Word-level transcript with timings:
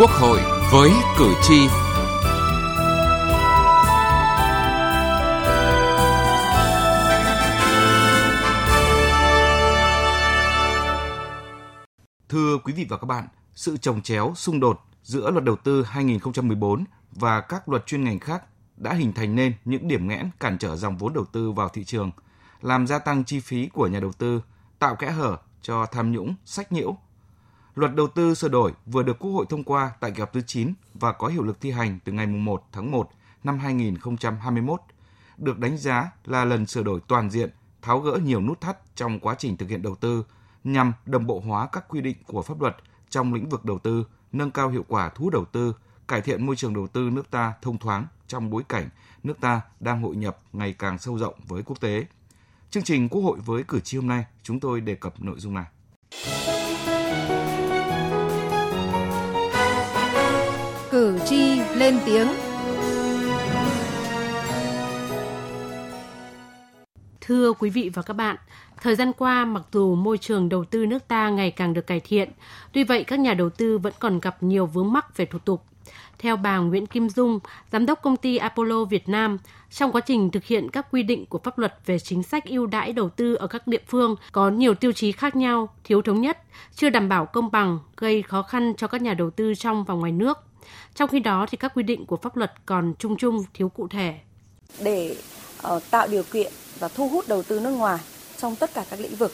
Quốc 0.00 0.10
hội 0.10 0.40
với 0.72 0.90
cử 1.18 1.34
tri. 1.42 1.66
Thưa 12.28 12.58
quý 12.64 12.72
vị 12.72 12.86
và 12.88 12.96
các 12.96 13.06
bạn, 13.06 13.28
sự 13.54 13.76
trồng 13.76 14.02
chéo, 14.02 14.32
xung 14.36 14.60
đột 14.60 14.80
giữa 15.02 15.30
luật 15.30 15.44
đầu 15.44 15.56
tư 15.56 15.82
2014 15.82 16.84
và 17.12 17.40
các 17.40 17.68
luật 17.68 17.86
chuyên 17.86 18.04
ngành 18.04 18.18
khác 18.18 18.42
đã 18.76 18.94
hình 18.94 19.12
thành 19.12 19.34
nên 19.34 19.52
những 19.64 19.88
điểm 19.88 20.08
nghẽn 20.08 20.30
cản 20.40 20.58
trở 20.58 20.76
dòng 20.76 20.96
vốn 20.96 21.12
đầu 21.12 21.24
tư 21.24 21.52
vào 21.52 21.68
thị 21.68 21.84
trường, 21.84 22.10
làm 22.60 22.86
gia 22.86 22.98
tăng 22.98 23.24
chi 23.24 23.40
phí 23.40 23.68
của 23.72 23.86
nhà 23.86 24.00
đầu 24.00 24.12
tư, 24.12 24.42
tạo 24.78 24.96
kẽ 24.96 25.10
hở 25.10 25.36
cho 25.62 25.86
tham 25.86 26.12
nhũng, 26.12 26.34
sách 26.44 26.72
nhiễu. 26.72 26.96
Luật 27.78 27.94
đầu 27.94 28.08
tư 28.08 28.34
sửa 28.34 28.48
đổi 28.48 28.72
vừa 28.86 29.02
được 29.02 29.18
Quốc 29.18 29.30
hội 29.30 29.46
thông 29.48 29.64
qua 29.64 29.90
tại 30.00 30.10
kỳ 30.10 30.20
họp 30.20 30.32
thứ 30.32 30.40
9 30.46 30.72
và 30.94 31.12
có 31.12 31.28
hiệu 31.28 31.42
lực 31.42 31.60
thi 31.60 31.70
hành 31.70 31.98
từ 32.04 32.12
ngày 32.12 32.26
1 32.26 32.64
tháng 32.72 32.90
1 32.90 33.10
năm 33.44 33.58
2021, 33.58 34.80
được 35.36 35.58
đánh 35.58 35.76
giá 35.76 36.10
là 36.24 36.44
lần 36.44 36.66
sửa 36.66 36.82
đổi 36.82 37.00
toàn 37.08 37.30
diện, 37.30 37.50
tháo 37.82 38.00
gỡ 38.00 38.18
nhiều 38.24 38.42
nút 38.42 38.60
thắt 38.60 38.78
trong 38.94 39.20
quá 39.20 39.34
trình 39.38 39.56
thực 39.56 39.68
hiện 39.68 39.82
đầu 39.82 39.94
tư 39.94 40.24
nhằm 40.64 40.92
đồng 41.06 41.26
bộ 41.26 41.42
hóa 41.46 41.68
các 41.72 41.88
quy 41.88 42.00
định 42.00 42.16
của 42.26 42.42
pháp 42.42 42.60
luật 42.60 42.76
trong 43.10 43.34
lĩnh 43.34 43.48
vực 43.48 43.64
đầu 43.64 43.78
tư, 43.78 44.06
nâng 44.32 44.50
cao 44.50 44.68
hiệu 44.68 44.84
quả 44.88 45.08
thu 45.08 45.24
hút 45.24 45.32
đầu 45.32 45.44
tư, 45.44 45.74
cải 46.08 46.20
thiện 46.20 46.46
môi 46.46 46.56
trường 46.56 46.74
đầu 46.74 46.86
tư 46.86 47.10
nước 47.12 47.30
ta 47.30 47.52
thông 47.62 47.78
thoáng 47.78 48.06
trong 48.26 48.50
bối 48.50 48.62
cảnh 48.68 48.88
nước 49.22 49.40
ta 49.40 49.60
đang 49.80 50.02
hội 50.02 50.16
nhập 50.16 50.38
ngày 50.52 50.72
càng 50.72 50.98
sâu 50.98 51.18
rộng 51.18 51.34
với 51.48 51.62
quốc 51.62 51.80
tế. 51.80 52.06
Chương 52.70 52.82
trình 52.82 53.08
Quốc 53.08 53.22
hội 53.22 53.38
với 53.44 53.62
cử 53.62 53.80
tri 53.80 53.98
hôm 53.98 54.06
nay, 54.06 54.24
chúng 54.42 54.60
tôi 54.60 54.80
đề 54.80 54.94
cập 54.94 55.20
nội 55.20 55.38
dung 55.38 55.54
này. 55.54 55.66
Lên 61.90 62.00
tiếng. 62.06 62.28
Thưa 67.20 67.52
quý 67.52 67.70
vị 67.70 67.90
và 67.94 68.02
các 68.02 68.14
bạn, 68.14 68.36
thời 68.82 68.94
gian 68.94 69.12
qua 69.12 69.44
mặc 69.44 69.62
dù 69.72 69.94
môi 69.94 70.18
trường 70.18 70.48
đầu 70.48 70.64
tư 70.64 70.86
nước 70.86 71.08
ta 71.08 71.28
ngày 71.28 71.50
càng 71.50 71.74
được 71.74 71.86
cải 71.86 72.00
thiện, 72.00 72.30
tuy 72.72 72.84
vậy 72.84 73.04
các 73.04 73.18
nhà 73.20 73.34
đầu 73.34 73.50
tư 73.50 73.78
vẫn 73.78 73.92
còn 73.98 74.20
gặp 74.20 74.42
nhiều 74.42 74.66
vướng 74.66 74.92
mắc 74.92 75.16
về 75.16 75.26
thủ 75.26 75.38
tục. 75.38 75.64
Theo 76.18 76.36
bà 76.36 76.58
Nguyễn 76.58 76.86
Kim 76.86 77.08
Dung, 77.08 77.38
giám 77.72 77.86
đốc 77.86 78.02
công 78.02 78.16
ty 78.16 78.36
Apollo 78.36 78.84
Việt 78.84 79.08
Nam, 79.08 79.38
trong 79.70 79.92
quá 79.92 80.00
trình 80.00 80.30
thực 80.30 80.44
hiện 80.44 80.70
các 80.70 80.86
quy 80.90 81.02
định 81.02 81.26
của 81.26 81.38
pháp 81.44 81.58
luật 81.58 81.78
về 81.86 81.98
chính 81.98 82.22
sách 82.22 82.44
ưu 82.44 82.66
đãi 82.66 82.92
đầu 82.92 83.08
tư 83.08 83.34
ở 83.34 83.46
các 83.46 83.66
địa 83.66 83.82
phương 83.86 84.16
có 84.32 84.50
nhiều 84.50 84.74
tiêu 84.74 84.92
chí 84.92 85.12
khác 85.12 85.36
nhau, 85.36 85.68
thiếu 85.84 86.02
thống 86.02 86.20
nhất, 86.20 86.38
chưa 86.74 86.90
đảm 86.90 87.08
bảo 87.08 87.26
công 87.26 87.50
bằng, 87.50 87.78
gây 87.96 88.22
khó 88.22 88.42
khăn 88.42 88.74
cho 88.76 88.86
các 88.86 89.02
nhà 89.02 89.14
đầu 89.14 89.30
tư 89.30 89.54
trong 89.54 89.84
và 89.84 89.94
ngoài 89.94 90.12
nước. 90.12 90.47
Trong 90.94 91.08
khi 91.08 91.20
đó 91.20 91.46
thì 91.50 91.56
các 91.56 91.72
quy 91.74 91.82
định 91.82 92.06
của 92.06 92.16
pháp 92.16 92.36
luật 92.36 92.52
còn 92.66 92.94
chung 92.98 93.16
chung 93.16 93.44
thiếu 93.54 93.68
cụ 93.68 93.88
thể. 93.88 94.14
Để 94.80 95.16
uh, 95.66 95.82
tạo 95.90 96.06
điều 96.06 96.22
kiện 96.22 96.52
và 96.78 96.88
thu 96.88 97.08
hút 97.08 97.28
đầu 97.28 97.42
tư 97.42 97.60
nước 97.60 97.70
ngoài 97.70 97.98
trong 98.38 98.56
tất 98.56 98.74
cả 98.74 98.84
các 98.90 99.00
lĩnh 99.00 99.16
vực 99.16 99.32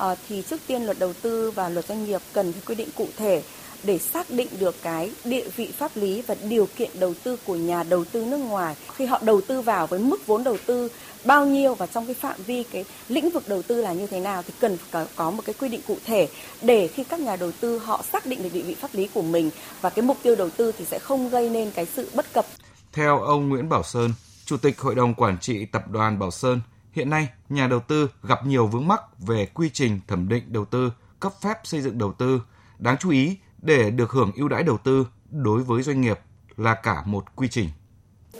uh, 0.00 0.18
thì 0.28 0.42
trước 0.42 0.60
tiên 0.66 0.82
luật 0.82 0.98
đầu 0.98 1.12
tư 1.12 1.50
và 1.50 1.68
luật 1.68 1.84
doanh 1.84 2.04
nghiệp 2.04 2.20
cần 2.32 2.52
phải 2.52 2.62
quy 2.66 2.74
định 2.74 2.88
cụ 2.96 3.06
thể 3.16 3.42
để 3.84 3.98
xác 3.98 4.30
định 4.30 4.48
được 4.60 4.74
cái 4.82 5.10
địa 5.24 5.48
vị 5.56 5.72
pháp 5.78 5.90
lý 5.94 6.22
và 6.22 6.34
điều 6.48 6.68
kiện 6.76 6.90
đầu 7.00 7.14
tư 7.24 7.36
của 7.46 7.56
nhà 7.56 7.82
đầu 7.82 8.04
tư 8.04 8.24
nước 8.24 8.36
ngoài 8.36 8.76
khi 8.94 9.06
họ 9.06 9.20
đầu 9.22 9.40
tư 9.40 9.60
vào 9.60 9.86
với 9.86 9.98
mức 9.98 10.26
vốn 10.26 10.44
đầu 10.44 10.56
tư 10.66 10.88
bao 11.24 11.46
nhiêu 11.46 11.74
và 11.74 11.86
trong 11.86 12.06
cái 12.06 12.14
phạm 12.14 12.42
vi 12.46 12.62
cái 12.62 12.84
lĩnh 13.08 13.30
vực 13.30 13.48
đầu 13.48 13.62
tư 13.62 13.82
là 13.82 13.92
như 13.92 14.06
thế 14.06 14.20
nào 14.20 14.42
thì 14.42 14.54
cần 14.60 14.76
có 15.16 15.30
một 15.30 15.42
cái 15.46 15.54
quy 15.60 15.68
định 15.68 15.80
cụ 15.86 15.96
thể 16.04 16.28
để 16.62 16.88
khi 16.88 17.04
các 17.04 17.20
nhà 17.20 17.36
đầu 17.36 17.52
tư 17.60 17.78
họ 17.78 18.04
xác 18.12 18.26
định 18.26 18.42
được 18.42 18.48
địa 18.52 18.62
vị 18.62 18.74
pháp 18.74 18.90
lý 18.92 19.08
của 19.14 19.22
mình 19.22 19.50
và 19.80 19.90
cái 19.90 20.02
mục 20.02 20.16
tiêu 20.22 20.36
đầu 20.36 20.50
tư 20.50 20.72
thì 20.78 20.84
sẽ 20.84 20.98
không 20.98 21.30
gây 21.30 21.50
nên 21.50 21.70
cái 21.70 21.86
sự 21.86 22.10
bất 22.14 22.32
cập. 22.32 22.46
Theo 22.92 23.18
ông 23.18 23.48
Nguyễn 23.48 23.68
Bảo 23.68 23.82
Sơn, 23.82 24.10
Chủ 24.44 24.56
tịch 24.56 24.80
Hội 24.80 24.94
đồng 24.94 25.14
Quản 25.14 25.38
trị 25.38 25.64
Tập 25.64 25.88
đoàn 25.90 26.18
Bảo 26.18 26.30
Sơn, 26.30 26.60
hiện 26.92 27.10
nay 27.10 27.28
nhà 27.48 27.66
đầu 27.66 27.80
tư 27.80 28.10
gặp 28.22 28.46
nhiều 28.46 28.66
vướng 28.66 28.88
mắc 28.88 29.00
về 29.18 29.46
quy 29.54 29.70
trình 29.72 30.00
thẩm 30.06 30.28
định 30.28 30.44
đầu 30.46 30.64
tư, 30.64 30.92
cấp 31.20 31.32
phép 31.42 31.54
xây 31.64 31.80
dựng 31.80 31.98
đầu 31.98 32.12
tư. 32.12 32.42
Đáng 32.78 32.96
chú 33.00 33.10
ý, 33.10 33.36
để 33.62 33.90
được 33.90 34.10
hưởng 34.10 34.32
ưu 34.36 34.48
đãi 34.48 34.62
đầu 34.62 34.78
tư 34.78 35.06
đối 35.30 35.62
với 35.62 35.82
doanh 35.82 36.00
nghiệp 36.00 36.18
là 36.56 36.74
cả 36.74 37.02
một 37.06 37.36
quy 37.36 37.48
trình. 37.48 37.68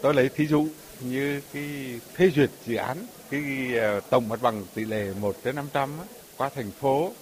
Tôi 0.02 0.14
lấy 0.14 0.28
thí 0.28 0.46
dụ 0.46 0.66
như 1.00 1.40
cái 1.52 2.00
phê 2.16 2.30
duyệt 2.30 2.50
dự 2.66 2.74
án, 2.74 3.06
cái 3.30 3.42
ờ, 3.78 4.00
tổng 4.00 4.28
mặt 4.28 4.42
bằng 4.42 4.64
tỷ 4.74 4.84
lệ 4.84 5.12
1 5.20 5.36
đến 5.44 5.56
500 5.56 5.90
qua 6.36 6.50
thành 6.54 6.70
phố 6.70 7.12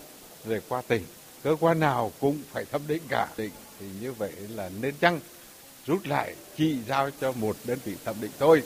rồi 0.46 0.60
qua 0.68 0.82
tỉnh. 0.88 1.02
Cơ 1.42 1.56
quan 1.60 1.80
nào 1.80 2.12
cũng 2.20 2.38
phải 2.52 2.64
thẩm 2.64 2.80
định 2.86 3.02
cả 3.08 3.28
định 3.36 3.52
thì 3.80 3.86
như 4.00 4.12
vậy 4.12 4.32
là 4.48 4.70
nên 4.80 4.94
chăng 5.00 5.20
rút 5.86 6.06
lại 6.06 6.34
chỉ 6.56 6.78
giao 6.88 7.10
cho 7.20 7.32
một 7.32 7.56
đơn 7.64 7.78
vị 7.84 7.96
thẩm 8.04 8.16
định 8.20 8.30
thôi 8.38 8.62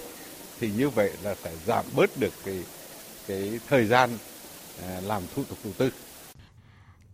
thì 0.60 0.70
như 0.76 0.88
vậy 0.88 1.12
là 1.22 1.34
sẽ 1.44 1.50
giảm 1.66 1.84
bớt 1.96 2.10
được 2.20 2.32
cái 2.44 2.64
cái 3.26 3.60
thời 3.68 3.86
gian 3.86 4.10
ờ, 4.82 5.00
làm 5.00 5.22
thủ 5.36 5.42
tục 5.48 5.58
đầu 5.64 5.72
tư. 5.78 5.90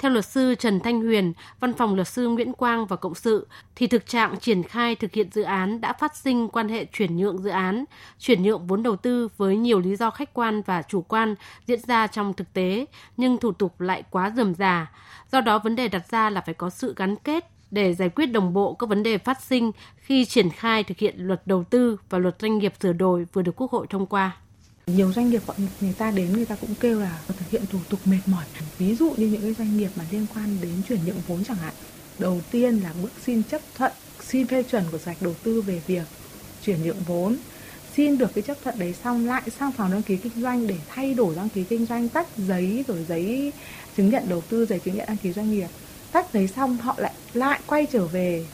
Theo 0.01 0.13
luật 0.13 0.25
sư 0.25 0.55
Trần 0.55 0.81
Thanh 0.81 1.01
Huyền, 1.01 1.33
văn 1.61 1.75
phòng 1.75 1.95
luật 1.95 2.09
sư 2.09 2.29
Nguyễn 2.29 2.53
Quang 2.53 2.87
và 2.87 2.97
Cộng 2.97 3.15
sự, 3.15 3.47
thì 3.77 3.87
thực 3.87 4.07
trạng 4.07 4.41
triển 4.41 4.63
khai 4.63 4.95
thực 4.95 5.13
hiện 5.13 5.29
dự 5.33 5.43
án 5.43 5.81
đã 5.81 5.93
phát 5.93 6.17
sinh 6.17 6.49
quan 6.49 6.69
hệ 6.69 6.85
chuyển 6.85 7.17
nhượng 7.17 7.39
dự 7.39 7.51
án, 7.51 7.85
chuyển 8.19 8.43
nhượng 8.43 8.67
vốn 8.67 8.83
đầu 8.83 8.97
tư 8.97 9.29
với 9.37 9.57
nhiều 9.57 9.81
lý 9.81 9.97
do 9.97 10.11
khách 10.11 10.35
quan 10.35 10.63
và 10.63 10.83
chủ 10.83 11.03
quan 11.03 11.35
diễn 11.67 11.81
ra 11.81 12.07
trong 12.07 12.33
thực 12.33 12.53
tế, 12.53 12.87
nhưng 13.17 13.39
thủ 13.39 13.53
tục 13.53 13.81
lại 13.81 14.03
quá 14.11 14.33
rườm 14.37 14.55
rà. 14.55 14.93
Do 15.33 15.41
đó 15.41 15.59
vấn 15.59 15.77
đề 15.77 15.89
đặt 15.89 16.09
ra 16.09 16.31
là 16.31 16.41
phải 16.41 16.55
có 16.55 16.71
sự 16.71 16.95
gắn 16.97 17.17
kết 17.17 17.51
để 17.71 17.95
giải 17.95 18.09
quyết 18.09 18.27
đồng 18.27 18.53
bộ 18.53 18.75
các 18.75 18.89
vấn 18.89 19.03
đề 19.03 19.19
phát 19.19 19.43
sinh 19.43 19.73
khi 19.97 20.25
triển 20.25 20.51
khai 20.51 20.85
thực 20.85 20.99
hiện 20.99 21.15
luật 21.19 21.47
đầu 21.47 21.65
tư 21.65 22.01
và 22.11 22.19
luật 22.19 22.37
doanh 22.41 22.59
nghiệp 22.59 22.73
sửa 22.81 22.93
đổi 22.93 23.27
vừa 23.33 23.43
được 23.43 23.57
Quốc 23.57 23.71
hội 23.71 23.87
thông 23.91 24.07
qua. 24.07 24.37
Nhiều 24.97 25.13
doanh 25.13 25.31
nghiệp 25.31 25.43
người 25.81 25.93
ta 25.99 26.11
đến 26.11 26.33
người 26.33 26.47
ta 26.47 26.55
cũng 26.61 26.75
kêu 26.81 27.01
là 27.01 27.19
thực 27.27 27.51
hiện 27.51 27.63
thủ 27.73 27.79
tục 27.89 28.01
mệt 28.05 28.21
mỏi. 28.27 28.45
Ví 28.79 28.95
dụ 28.95 29.15
như 29.17 29.27
những 29.27 29.43
cái 29.43 29.55
doanh 29.55 29.77
nghiệp 29.77 29.91
mà 29.97 30.05
liên 30.11 30.27
quan 30.35 30.57
đến 30.61 30.73
chuyển 30.89 31.01
nhượng 31.07 31.21
vốn 31.27 31.45
chẳng 31.45 31.57
hạn. 31.57 31.75
Đầu 32.19 32.41
tiên 32.51 32.81
là 32.81 32.93
bước 33.03 33.13
xin 33.25 33.43
chấp 33.43 33.61
thuận, 33.77 33.93
xin 34.21 34.47
phê 34.47 34.63
chuẩn 34.63 34.85
của 34.93 34.99
sạch 34.99 35.17
đầu 35.21 35.35
tư 35.43 35.63
về 35.63 35.81
việc 35.87 36.05
chuyển 36.63 36.83
nhượng 36.83 37.03
vốn 37.07 37.37
xin 37.97 38.19
được 38.19 38.31
cái 38.35 38.43
chấp 38.43 38.57
thuận 38.65 38.79
đấy 38.79 38.95
xong 39.05 39.27
lại 39.27 39.43
sang 39.59 39.73
phòng 39.73 39.93
đăng 39.93 40.03
ký 40.03 40.17
kinh 40.17 40.33
doanh 40.43 40.67
để 40.67 40.77
thay 40.89 41.15
đổi 41.15 41.35
đăng 41.37 41.49
ký 41.49 41.65
kinh 41.65 41.87
doanh 41.87 42.09
tách 42.09 42.27
giấy 42.37 42.85
rồi 42.89 43.05
giấy 43.09 43.53
chứng 43.97 44.11
nhận 44.11 44.29
đầu 44.29 44.41
tư 44.41 44.67
giấy 44.67 44.79
chứng 44.79 44.97
nhận 44.97 45.07
đăng 45.09 45.17
ký 45.17 45.33
doanh 45.33 45.51
nghiệp 45.51 45.69
tách 46.13 46.33
giấy 46.33 46.49
xong 46.49 46.77
họ 46.77 46.95
lại 46.99 47.13
lại 47.35 47.61
quay 47.67 47.87
trở 47.93 48.07
về 48.07 48.47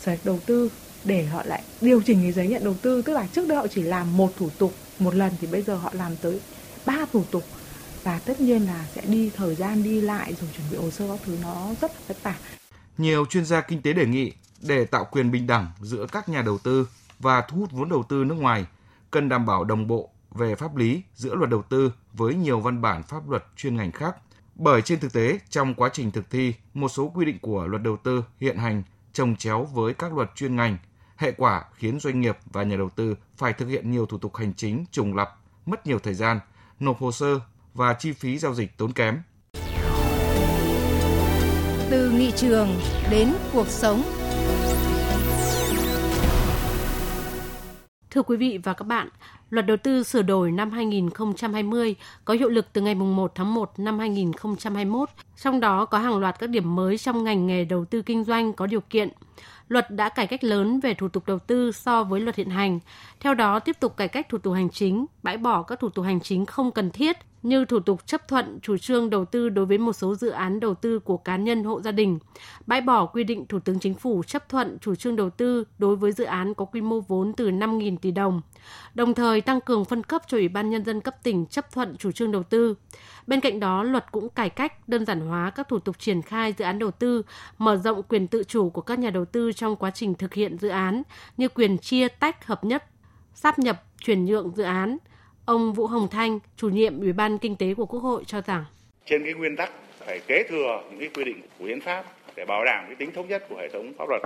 sở 0.00 0.16
đầu 0.24 0.40
tư 0.46 0.70
để 1.04 1.24
họ 1.24 1.42
lại 1.44 1.62
điều 1.80 2.02
chỉnh 2.02 2.18
cái 2.22 2.32
giấy 2.32 2.48
nhận 2.48 2.64
đầu 2.64 2.74
tư 2.82 3.02
tức 3.02 3.12
là 3.12 3.26
trước 3.32 3.48
đây 3.48 3.58
họ 3.58 3.66
chỉ 3.66 3.82
làm 3.82 4.16
một 4.16 4.32
thủ 4.36 4.50
tục 4.58 4.72
một 4.98 5.14
lần 5.14 5.32
thì 5.40 5.46
bây 5.46 5.62
giờ 5.62 5.76
họ 5.76 5.90
làm 5.94 6.16
tới 6.16 6.40
ba 6.86 7.06
thủ 7.12 7.24
tục 7.30 7.42
và 8.02 8.18
tất 8.18 8.40
nhiên 8.40 8.66
là 8.66 8.86
sẽ 8.94 9.02
đi 9.06 9.30
thời 9.36 9.54
gian 9.54 9.82
đi 9.82 10.00
lại 10.00 10.34
rồi 10.40 10.50
chuẩn 10.56 10.66
bị 10.70 10.76
hồ 10.76 10.90
sơ 10.90 11.08
các 11.08 11.20
thứ 11.24 11.38
nó 11.42 11.66
rất 11.80 11.90
là 11.90 12.00
vất 12.08 12.22
vả. 12.22 12.34
Nhiều 12.98 13.26
chuyên 13.26 13.44
gia 13.44 13.60
kinh 13.60 13.82
tế 13.82 13.92
đề 13.92 14.06
nghị 14.06 14.32
để 14.60 14.84
tạo 14.84 15.06
quyền 15.10 15.30
bình 15.30 15.46
đẳng 15.46 15.66
giữa 15.80 16.06
các 16.12 16.28
nhà 16.28 16.42
đầu 16.42 16.58
tư 16.58 16.88
và 17.18 17.40
thu 17.40 17.56
hút 17.56 17.72
vốn 17.72 17.88
đầu 17.88 18.02
tư 18.08 18.24
nước 18.24 18.34
ngoài 18.34 18.66
cần 19.10 19.28
đảm 19.28 19.46
bảo 19.46 19.64
đồng 19.64 19.86
bộ 19.86 20.10
về 20.30 20.54
pháp 20.54 20.76
lý 20.76 21.02
giữa 21.14 21.34
luật 21.34 21.50
đầu 21.50 21.62
tư 21.62 21.92
với 22.12 22.34
nhiều 22.34 22.60
văn 22.60 22.82
bản 22.82 23.02
pháp 23.02 23.28
luật 23.28 23.44
chuyên 23.56 23.76
ngành 23.76 23.92
khác. 23.92 24.16
Bởi 24.54 24.82
trên 24.82 25.00
thực 25.00 25.12
tế, 25.12 25.38
trong 25.50 25.74
quá 25.74 25.90
trình 25.92 26.10
thực 26.10 26.30
thi, 26.30 26.54
một 26.74 26.88
số 26.88 27.12
quy 27.14 27.24
định 27.24 27.38
của 27.38 27.66
luật 27.66 27.82
đầu 27.82 27.96
tư 27.96 28.24
hiện 28.40 28.56
hành 28.58 28.82
trồng 29.12 29.36
chéo 29.36 29.64
với 29.64 29.94
các 29.94 30.12
luật 30.14 30.30
chuyên 30.34 30.56
ngành 30.56 30.78
Hệ 31.18 31.32
quả 31.32 31.64
khiến 31.74 32.00
doanh 32.00 32.20
nghiệp 32.20 32.38
và 32.52 32.62
nhà 32.62 32.76
đầu 32.76 32.88
tư 32.88 33.14
phải 33.36 33.52
thực 33.52 33.66
hiện 33.66 33.90
nhiều 33.90 34.06
thủ 34.06 34.18
tục 34.18 34.36
hành 34.36 34.54
chính 34.54 34.84
trùng 34.90 35.16
lặp, 35.16 35.28
mất 35.66 35.86
nhiều 35.86 35.98
thời 35.98 36.14
gian, 36.14 36.40
nộp 36.80 36.98
hồ 36.98 37.12
sơ 37.12 37.40
và 37.74 37.94
chi 37.94 38.12
phí 38.12 38.38
giao 38.38 38.54
dịch 38.54 38.76
tốn 38.76 38.92
kém. 38.92 39.22
Từ 41.90 42.10
nghị 42.10 42.32
trường 42.36 42.68
đến 43.10 43.32
cuộc 43.52 43.68
sống. 43.68 44.02
Thưa 48.10 48.22
quý 48.22 48.36
vị 48.36 48.58
và 48.64 48.72
các 48.74 48.84
bạn, 48.84 49.08
Luật 49.50 49.66
đầu 49.66 49.76
tư 49.76 50.02
sửa 50.02 50.22
đổi 50.22 50.52
năm 50.52 50.70
2020 50.70 51.94
có 52.24 52.34
hiệu 52.34 52.48
lực 52.48 52.66
từ 52.72 52.80
ngày 52.80 52.94
1 52.94 53.32
tháng 53.34 53.54
1 53.54 53.72
năm 53.78 53.98
2021, 53.98 55.08
trong 55.36 55.60
đó 55.60 55.84
có 55.84 55.98
hàng 55.98 56.18
loạt 56.18 56.38
các 56.38 56.50
điểm 56.50 56.74
mới 56.76 56.98
trong 56.98 57.24
ngành 57.24 57.46
nghề 57.46 57.64
đầu 57.64 57.84
tư 57.84 58.02
kinh 58.02 58.24
doanh 58.24 58.52
có 58.52 58.66
điều 58.66 58.80
kiện. 58.80 59.08
Luật 59.68 59.90
đã 59.90 60.08
cải 60.08 60.26
cách 60.26 60.44
lớn 60.44 60.80
về 60.80 60.94
thủ 60.94 61.08
tục 61.08 61.26
đầu 61.26 61.38
tư 61.38 61.72
so 61.72 62.04
với 62.04 62.20
luật 62.20 62.36
hiện 62.36 62.50
hành. 62.50 62.78
Theo 63.20 63.34
đó, 63.34 63.58
tiếp 63.58 63.76
tục 63.80 63.96
cải 63.96 64.08
cách 64.08 64.28
thủ 64.28 64.38
tục 64.38 64.54
hành 64.54 64.70
chính, 64.70 65.06
bãi 65.22 65.36
bỏ 65.36 65.62
các 65.62 65.80
thủ 65.80 65.88
tục 65.88 66.04
hành 66.04 66.20
chính 66.20 66.46
không 66.46 66.70
cần 66.70 66.90
thiết 66.90 67.16
như 67.42 67.64
thủ 67.64 67.80
tục 67.80 68.06
chấp 68.06 68.28
thuận 68.28 68.58
chủ 68.62 68.78
trương 68.78 69.10
đầu 69.10 69.24
tư 69.24 69.48
đối 69.48 69.66
với 69.66 69.78
một 69.78 69.92
số 69.92 70.14
dự 70.14 70.28
án 70.28 70.60
đầu 70.60 70.74
tư 70.74 70.98
của 70.98 71.16
cá 71.16 71.36
nhân 71.36 71.64
hộ 71.64 71.80
gia 71.80 71.92
đình, 71.92 72.18
bãi 72.66 72.80
bỏ 72.80 73.06
quy 73.06 73.24
định 73.24 73.46
Thủ 73.46 73.58
tướng 73.58 73.78
Chính 73.78 73.94
phủ 73.94 74.22
chấp 74.22 74.48
thuận 74.48 74.78
chủ 74.80 74.94
trương 74.94 75.16
đầu 75.16 75.30
tư 75.30 75.64
đối 75.78 75.96
với 75.96 76.12
dự 76.12 76.24
án 76.24 76.54
có 76.54 76.64
quy 76.64 76.80
mô 76.80 77.00
vốn 77.00 77.32
từ 77.32 77.50
5.000 77.50 77.96
tỷ 77.96 78.10
đồng, 78.10 78.40
đồng 78.94 79.14
thời 79.14 79.40
tăng 79.40 79.60
cường 79.60 79.84
phân 79.84 80.02
cấp 80.02 80.22
cho 80.28 80.36
Ủy 80.36 80.48
ban 80.48 80.70
Nhân 80.70 80.84
dân 80.84 81.00
cấp 81.00 81.22
tỉnh 81.22 81.46
chấp 81.46 81.72
thuận 81.72 81.96
chủ 81.96 82.12
trương 82.12 82.32
đầu 82.32 82.42
tư. 82.42 82.74
Bên 83.26 83.40
cạnh 83.40 83.60
đó, 83.60 83.82
luật 83.82 84.12
cũng 84.12 84.28
cải 84.28 84.50
cách, 84.50 84.88
đơn 84.88 85.04
giản 85.04 85.20
hóa 85.20 85.50
các 85.50 85.68
thủ 85.68 85.78
tục 85.78 85.98
triển 85.98 86.22
khai 86.22 86.54
dự 86.58 86.64
án 86.64 86.78
đầu 86.78 86.90
tư, 86.90 87.22
mở 87.58 87.76
rộng 87.76 88.02
quyền 88.02 88.26
tự 88.26 88.44
chủ 88.44 88.70
của 88.70 88.80
các 88.80 88.98
nhà 88.98 89.10
đầu 89.10 89.24
tư 89.24 89.52
trong 89.52 89.76
quá 89.76 89.90
trình 89.90 90.14
thực 90.14 90.34
hiện 90.34 90.58
dự 90.58 90.68
án, 90.68 91.02
như 91.36 91.48
quyền 91.48 91.78
chia 91.78 92.08
tách 92.08 92.46
hợp 92.46 92.64
nhất, 92.64 92.84
sáp 93.34 93.58
nhập, 93.58 93.84
chuyển 94.00 94.24
nhượng 94.24 94.52
dự 94.56 94.62
án, 94.62 94.98
Ông 95.48 95.72
Vũ 95.72 95.86
Hồng 95.86 96.08
Thanh, 96.10 96.38
chủ 96.56 96.68
nhiệm 96.68 97.00
Ủy 97.00 97.12
ban 97.12 97.38
Kinh 97.38 97.56
tế 97.56 97.74
của 97.74 97.86
Quốc 97.86 98.00
hội 98.00 98.24
cho 98.26 98.40
rằng 98.40 98.64
trên 99.06 99.24
cái 99.24 99.34
nguyên 99.34 99.56
tắc 99.56 99.70
phải 99.98 100.20
kế 100.26 100.42
thừa 100.48 100.82
những 100.90 101.00
cái 101.00 101.08
quy 101.14 101.24
định 101.24 101.40
của 101.58 101.64
hiến 101.64 101.80
pháp 101.80 102.04
để 102.36 102.44
bảo 102.44 102.64
đảm 102.64 102.84
cái 102.86 102.96
tính 102.96 103.12
thống 103.12 103.28
nhất 103.28 103.44
của 103.48 103.56
hệ 103.56 103.68
thống 103.68 103.92
pháp 103.98 104.08
luật. 104.08 104.22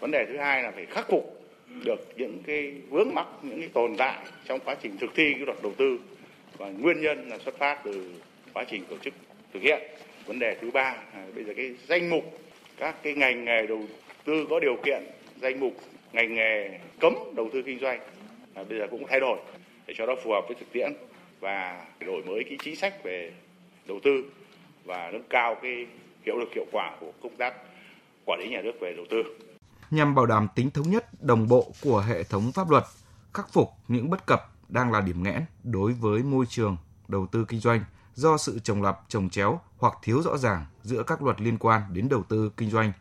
Vấn 0.00 0.10
đề 0.10 0.26
thứ 0.28 0.36
hai 0.38 0.62
là 0.62 0.70
phải 0.70 0.86
khắc 0.86 1.08
phục 1.10 1.42
được 1.84 2.08
những 2.16 2.38
cái 2.46 2.72
vướng 2.90 3.14
mắc, 3.14 3.26
những 3.42 3.60
cái 3.60 3.68
tồn 3.68 3.96
tại 3.96 4.18
trong 4.44 4.60
quá 4.64 4.76
trình 4.82 4.96
thực 4.98 5.10
thi 5.14 5.32
cái 5.32 5.46
luật 5.46 5.58
đầu 5.62 5.72
tư 5.76 5.98
và 6.56 6.68
nguyên 6.68 7.00
nhân 7.00 7.28
là 7.28 7.38
xuất 7.38 7.58
phát 7.58 7.78
từ 7.84 8.12
quá 8.54 8.64
trình 8.70 8.84
tổ 8.90 8.96
chức 8.98 9.14
thực 9.52 9.62
hiện. 9.62 9.82
Vấn 10.26 10.38
đề 10.38 10.56
thứ 10.60 10.70
ba 10.70 10.96
là 11.14 11.26
bây 11.34 11.44
giờ 11.44 11.52
cái 11.56 11.74
danh 11.88 12.10
mục 12.10 12.40
các 12.76 13.02
cái 13.02 13.14
ngành 13.14 13.44
nghề 13.44 13.66
đầu 13.66 13.82
tư 14.24 14.46
có 14.50 14.60
điều 14.60 14.76
kiện 14.84 15.02
danh 15.40 15.60
mục 15.60 15.76
ngành 16.12 16.34
nghề 16.34 16.78
cấm 17.00 17.14
đầu 17.36 17.50
tư 17.52 17.62
kinh 17.62 17.78
doanh 17.78 18.00
à, 18.54 18.64
bây 18.68 18.78
giờ 18.78 18.86
cũng 18.90 19.06
thay 19.08 19.20
đổi 19.20 19.38
để 19.88 19.94
cho 19.98 20.06
nó 20.06 20.12
phù 20.24 20.30
hợp 20.30 20.40
với 20.48 20.56
thực 20.60 20.72
tiễn 20.72 20.92
và 21.40 21.86
đổi 22.00 22.22
mới 22.22 22.44
cái 22.48 22.58
chính 22.64 22.76
sách 22.76 22.94
về 23.04 23.32
đầu 23.86 23.98
tư 24.04 24.24
và 24.84 25.10
nâng 25.12 25.28
cao 25.30 25.56
cái 25.62 25.86
hiệu 26.26 26.36
lực 26.36 26.48
hiệu 26.54 26.64
quả 26.72 26.96
của 27.00 27.12
công 27.22 27.36
tác 27.36 27.54
quản 28.24 28.40
lý 28.40 28.48
nhà 28.48 28.60
nước 28.64 28.72
về 28.80 28.94
đầu 28.96 29.06
tư. 29.10 29.22
Nhằm 29.90 30.14
bảo 30.14 30.26
đảm 30.26 30.48
tính 30.54 30.70
thống 30.70 30.90
nhất, 30.90 31.22
đồng 31.22 31.48
bộ 31.48 31.72
của 31.82 32.00
hệ 32.00 32.22
thống 32.22 32.52
pháp 32.54 32.70
luật, 32.70 32.84
khắc 33.34 33.52
phục 33.52 33.68
những 33.88 34.10
bất 34.10 34.26
cập 34.26 34.52
đang 34.68 34.92
là 34.92 35.00
điểm 35.00 35.22
nghẽn 35.22 35.44
đối 35.64 35.92
với 35.92 36.22
môi 36.22 36.46
trường 36.48 36.76
đầu 37.08 37.26
tư 37.32 37.44
kinh 37.48 37.60
doanh 37.60 37.84
do 38.14 38.36
sự 38.36 38.58
trồng 38.58 38.82
lặp, 38.82 38.98
trồng 39.08 39.30
chéo 39.30 39.60
hoặc 39.78 39.94
thiếu 40.02 40.22
rõ 40.22 40.36
ràng 40.36 40.66
giữa 40.82 41.02
các 41.02 41.22
luật 41.22 41.40
liên 41.40 41.58
quan 41.58 41.82
đến 41.92 42.08
đầu 42.08 42.22
tư 42.28 42.52
kinh 42.56 42.70
doanh. 42.70 42.92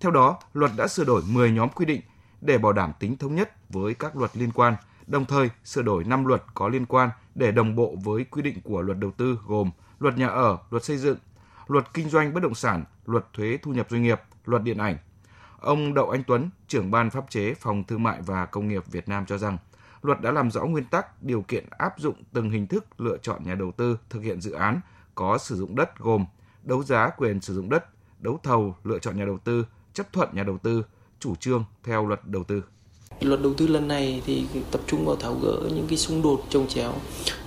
Theo 0.00 0.10
đó, 0.10 0.38
luật 0.52 0.70
đã 0.76 0.88
sửa 0.88 1.04
đổi 1.04 1.22
10 1.28 1.50
nhóm 1.50 1.68
quy 1.68 1.84
định 1.84 2.00
để 2.40 2.58
bảo 2.58 2.72
đảm 2.72 2.92
tính 3.00 3.16
thống 3.16 3.34
nhất 3.34 3.52
với 3.68 3.94
các 3.94 4.16
luật 4.16 4.36
liên 4.36 4.50
quan– 4.54 4.74
đồng 5.06 5.24
thời 5.24 5.50
sửa 5.64 5.82
đổi 5.82 6.04
5 6.04 6.26
luật 6.26 6.42
có 6.54 6.68
liên 6.68 6.86
quan 6.86 7.10
để 7.34 7.52
đồng 7.52 7.74
bộ 7.74 7.94
với 8.04 8.24
quy 8.24 8.42
định 8.42 8.60
của 8.64 8.82
luật 8.82 8.98
đầu 8.98 9.10
tư 9.10 9.38
gồm 9.46 9.70
luật 9.98 10.18
nhà 10.18 10.26
ở, 10.26 10.58
luật 10.70 10.84
xây 10.84 10.96
dựng, 10.96 11.16
luật 11.66 11.94
kinh 11.94 12.08
doanh 12.08 12.34
bất 12.34 12.42
động 12.42 12.54
sản, 12.54 12.84
luật 13.06 13.26
thuế 13.32 13.58
thu 13.62 13.72
nhập 13.72 13.86
doanh 13.90 14.02
nghiệp, 14.02 14.20
luật 14.44 14.62
điện 14.62 14.78
ảnh. 14.78 14.96
Ông 15.60 15.94
Đậu 15.94 16.10
Anh 16.10 16.22
Tuấn, 16.26 16.50
trưởng 16.68 16.90
ban 16.90 17.10
pháp 17.10 17.30
chế 17.30 17.54
Phòng 17.54 17.84
Thương 17.84 18.02
mại 18.02 18.22
và 18.22 18.46
Công 18.46 18.68
nghiệp 18.68 18.84
Việt 18.86 19.08
Nam 19.08 19.26
cho 19.26 19.38
rằng, 19.38 19.58
luật 20.02 20.20
đã 20.20 20.32
làm 20.32 20.50
rõ 20.50 20.64
nguyên 20.64 20.84
tắc, 20.84 21.22
điều 21.22 21.42
kiện 21.42 21.64
áp 21.70 21.94
dụng 21.98 22.22
từng 22.32 22.50
hình 22.50 22.66
thức 22.66 22.84
lựa 22.98 23.16
chọn 23.16 23.42
nhà 23.44 23.54
đầu 23.54 23.72
tư 23.72 23.98
thực 24.10 24.20
hiện 24.20 24.40
dự 24.40 24.52
án 24.52 24.80
có 25.14 25.38
sử 25.38 25.56
dụng 25.56 25.76
đất 25.76 25.98
gồm 25.98 26.26
đấu 26.62 26.82
giá 26.82 27.10
quyền 27.16 27.40
sử 27.40 27.54
dụng 27.54 27.68
đất, 27.68 27.84
đấu 28.18 28.40
thầu 28.42 28.76
lựa 28.84 28.98
chọn 28.98 29.16
nhà 29.16 29.24
đầu 29.24 29.38
tư, 29.38 29.66
chấp 29.92 30.12
thuận 30.12 30.28
nhà 30.32 30.42
đầu 30.42 30.58
tư, 30.58 30.84
chủ 31.18 31.34
trương 31.34 31.64
theo 31.82 32.06
luật 32.06 32.20
đầu 32.24 32.44
tư. 32.44 32.64
Luật 33.20 33.42
đầu 33.42 33.54
tư 33.54 33.66
lần 33.66 33.88
này 33.88 34.22
thì 34.26 34.42
tập 34.70 34.80
trung 34.86 35.06
vào 35.06 35.16
tháo 35.16 35.34
gỡ 35.34 35.58
những 35.74 35.86
cái 35.88 35.98
xung 35.98 36.22
đột 36.22 36.44
trồng 36.50 36.68
chéo 36.68 36.92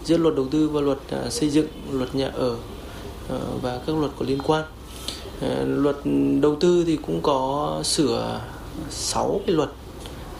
giữa 0.03 0.17
luật 0.17 0.35
đầu 0.35 0.47
tư 0.51 0.69
và 0.69 0.81
luật 0.81 0.97
à, 1.09 1.29
xây 1.29 1.49
dựng, 1.49 1.67
luật 1.91 2.15
nhà 2.15 2.27
ở 2.27 2.57
à, 3.29 3.37
và 3.61 3.81
các 3.87 3.95
luật 3.97 4.11
có 4.19 4.25
liên 4.25 4.39
quan. 4.47 4.65
À, 5.41 5.63
luật 5.65 5.95
đầu 6.41 6.55
tư 6.55 6.83
thì 6.87 6.97
cũng 6.97 7.21
có 7.21 7.81
sửa 7.83 8.41
6 8.89 9.41
cái 9.47 9.55
luật 9.55 9.69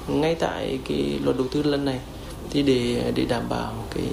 ngay 0.07 0.35
tại 0.35 0.79
cái 0.87 1.19
luật 1.23 1.37
đầu 1.37 1.47
tư 1.51 1.63
lần 1.63 1.85
này 1.85 1.99
thì 2.49 2.61
để 2.63 3.11
để 3.15 3.25
đảm 3.25 3.43
bảo 3.49 3.73
cái 3.95 4.05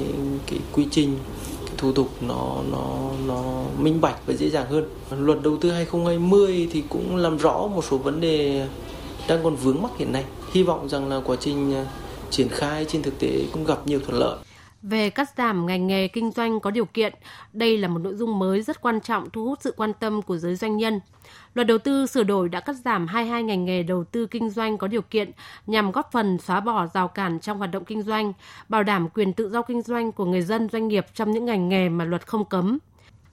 cái 0.46 0.58
quy 0.72 0.86
trình 0.90 1.18
cái 1.66 1.74
thủ 1.76 1.92
tục 1.92 2.08
nó 2.20 2.56
nó 2.70 3.10
nó 3.26 3.64
minh 3.78 4.00
bạch 4.00 4.26
và 4.26 4.34
dễ 4.34 4.50
dàng 4.50 4.66
hơn. 4.70 4.84
Luật 5.18 5.42
đầu 5.42 5.56
tư 5.56 5.70
2020 5.70 6.68
thì 6.72 6.82
cũng 6.88 7.16
làm 7.16 7.36
rõ 7.36 7.66
một 7.66 7.84
số 7.90 7.98
vấn 7.98 8.20
đề 8.20 8.66
đang 9.28 9.44
còn 9.44 9.56
vướng 9.56 9.82
mắc 9.82 9.90
hiện 9.98 10.12
nay. 10.12 10.24
Hy 10.52 10.62
vọng 10.62 10.88
rằng 10.88 11.08
là 11.08 11.20
quá 11.24 11.36
trình 11.40 11.74
à, 11.74 11.84
triển 12.30 12.48
khai 12.48 12.84
trên 12.88 13.02
thực 13.02 13.18
tế 13.18 13.46
cũng 13.52 13.64
gặp 13.64 13.78
nhiều 13.86 14.00
thuận 14.00 14.20
lợi. 14.20 14.38
Về 14.82 15.10
cắt 15.10 15.28
giảm 15.36 15.66
ngành 15.66 15.86
nghề 15.86 16.08
kinh 16.08 16.30
doanh 16.30 16.60
có 16.60 16.70
điều 16.70 16.84
kiện, 16.84 17.14
đây 17.52 17.78
là 17.78 17.88
một 17.88 17.98
nội 17.98 18.14
dung 18.14 18.38
mới 18.38 18.62
rất 18.62 18.80
quan 18.80 19.00
trọng 19.00 19.30
thu 19.30 19.44
hút 19.44 19.58
sự 19.62 19.74
quan 19.76 19.92
tâm 19.92 20.22
của 20.22 20.36
giới 20.36 20.56
doanh 20.56 20.76
nhân. 20.76 21.00
Luật 21.54 21.66
đầu 21.66 21.78
tư 21.78 22.06
sửa 22.06 22.22
đổi 22.22 22.48
đã 22.48 22.60
cắt 22.60 22.76
giảm 22.84 23.06
22 23.06 23.42
ngành 23.42 23.64
nghề 23.64 23.82
đầu 23.82 24.04
tư 24.04 24.26
kinh 24.26 24.50
doanh 24.50 24.78
có 24.78 24.88
điều 24.88 25.02
kiện 25.02 25.30
nhằm 25.66 25.92
góp 25.92 26.12
phần 26.12 26.38
xóa 26.38 26.60
bỏ 26.60 26.86
rào 26.86 27.08
cản 27.08 27.40
trong 27.40 27.58
hoạt 27.58 27.70
động 27.70 27.84
kinh 27.84 28.02
doanh, 28.02 28.32
bảo 28.68 28.82
đảm 28.82 29.08
quyền 29.08 29.32
tự 29.32 29.48
do 29.50 29.62
kinh 29.62 29.82
doanh 29.82 30.12
của 30.12 30.24
người 30.24 30.42
dân 30.42 30.68
doanh 30.72 30.88
nghiệp 30.88 31.06
trong 31.14 31.30
những 31.30 31.44
ngành 31.44 31.68
nghề 31.68 31.88
mà 31.88 32.04
luật 32.04 32.26
không 32.26 32.44
cấm. 32.44 32.78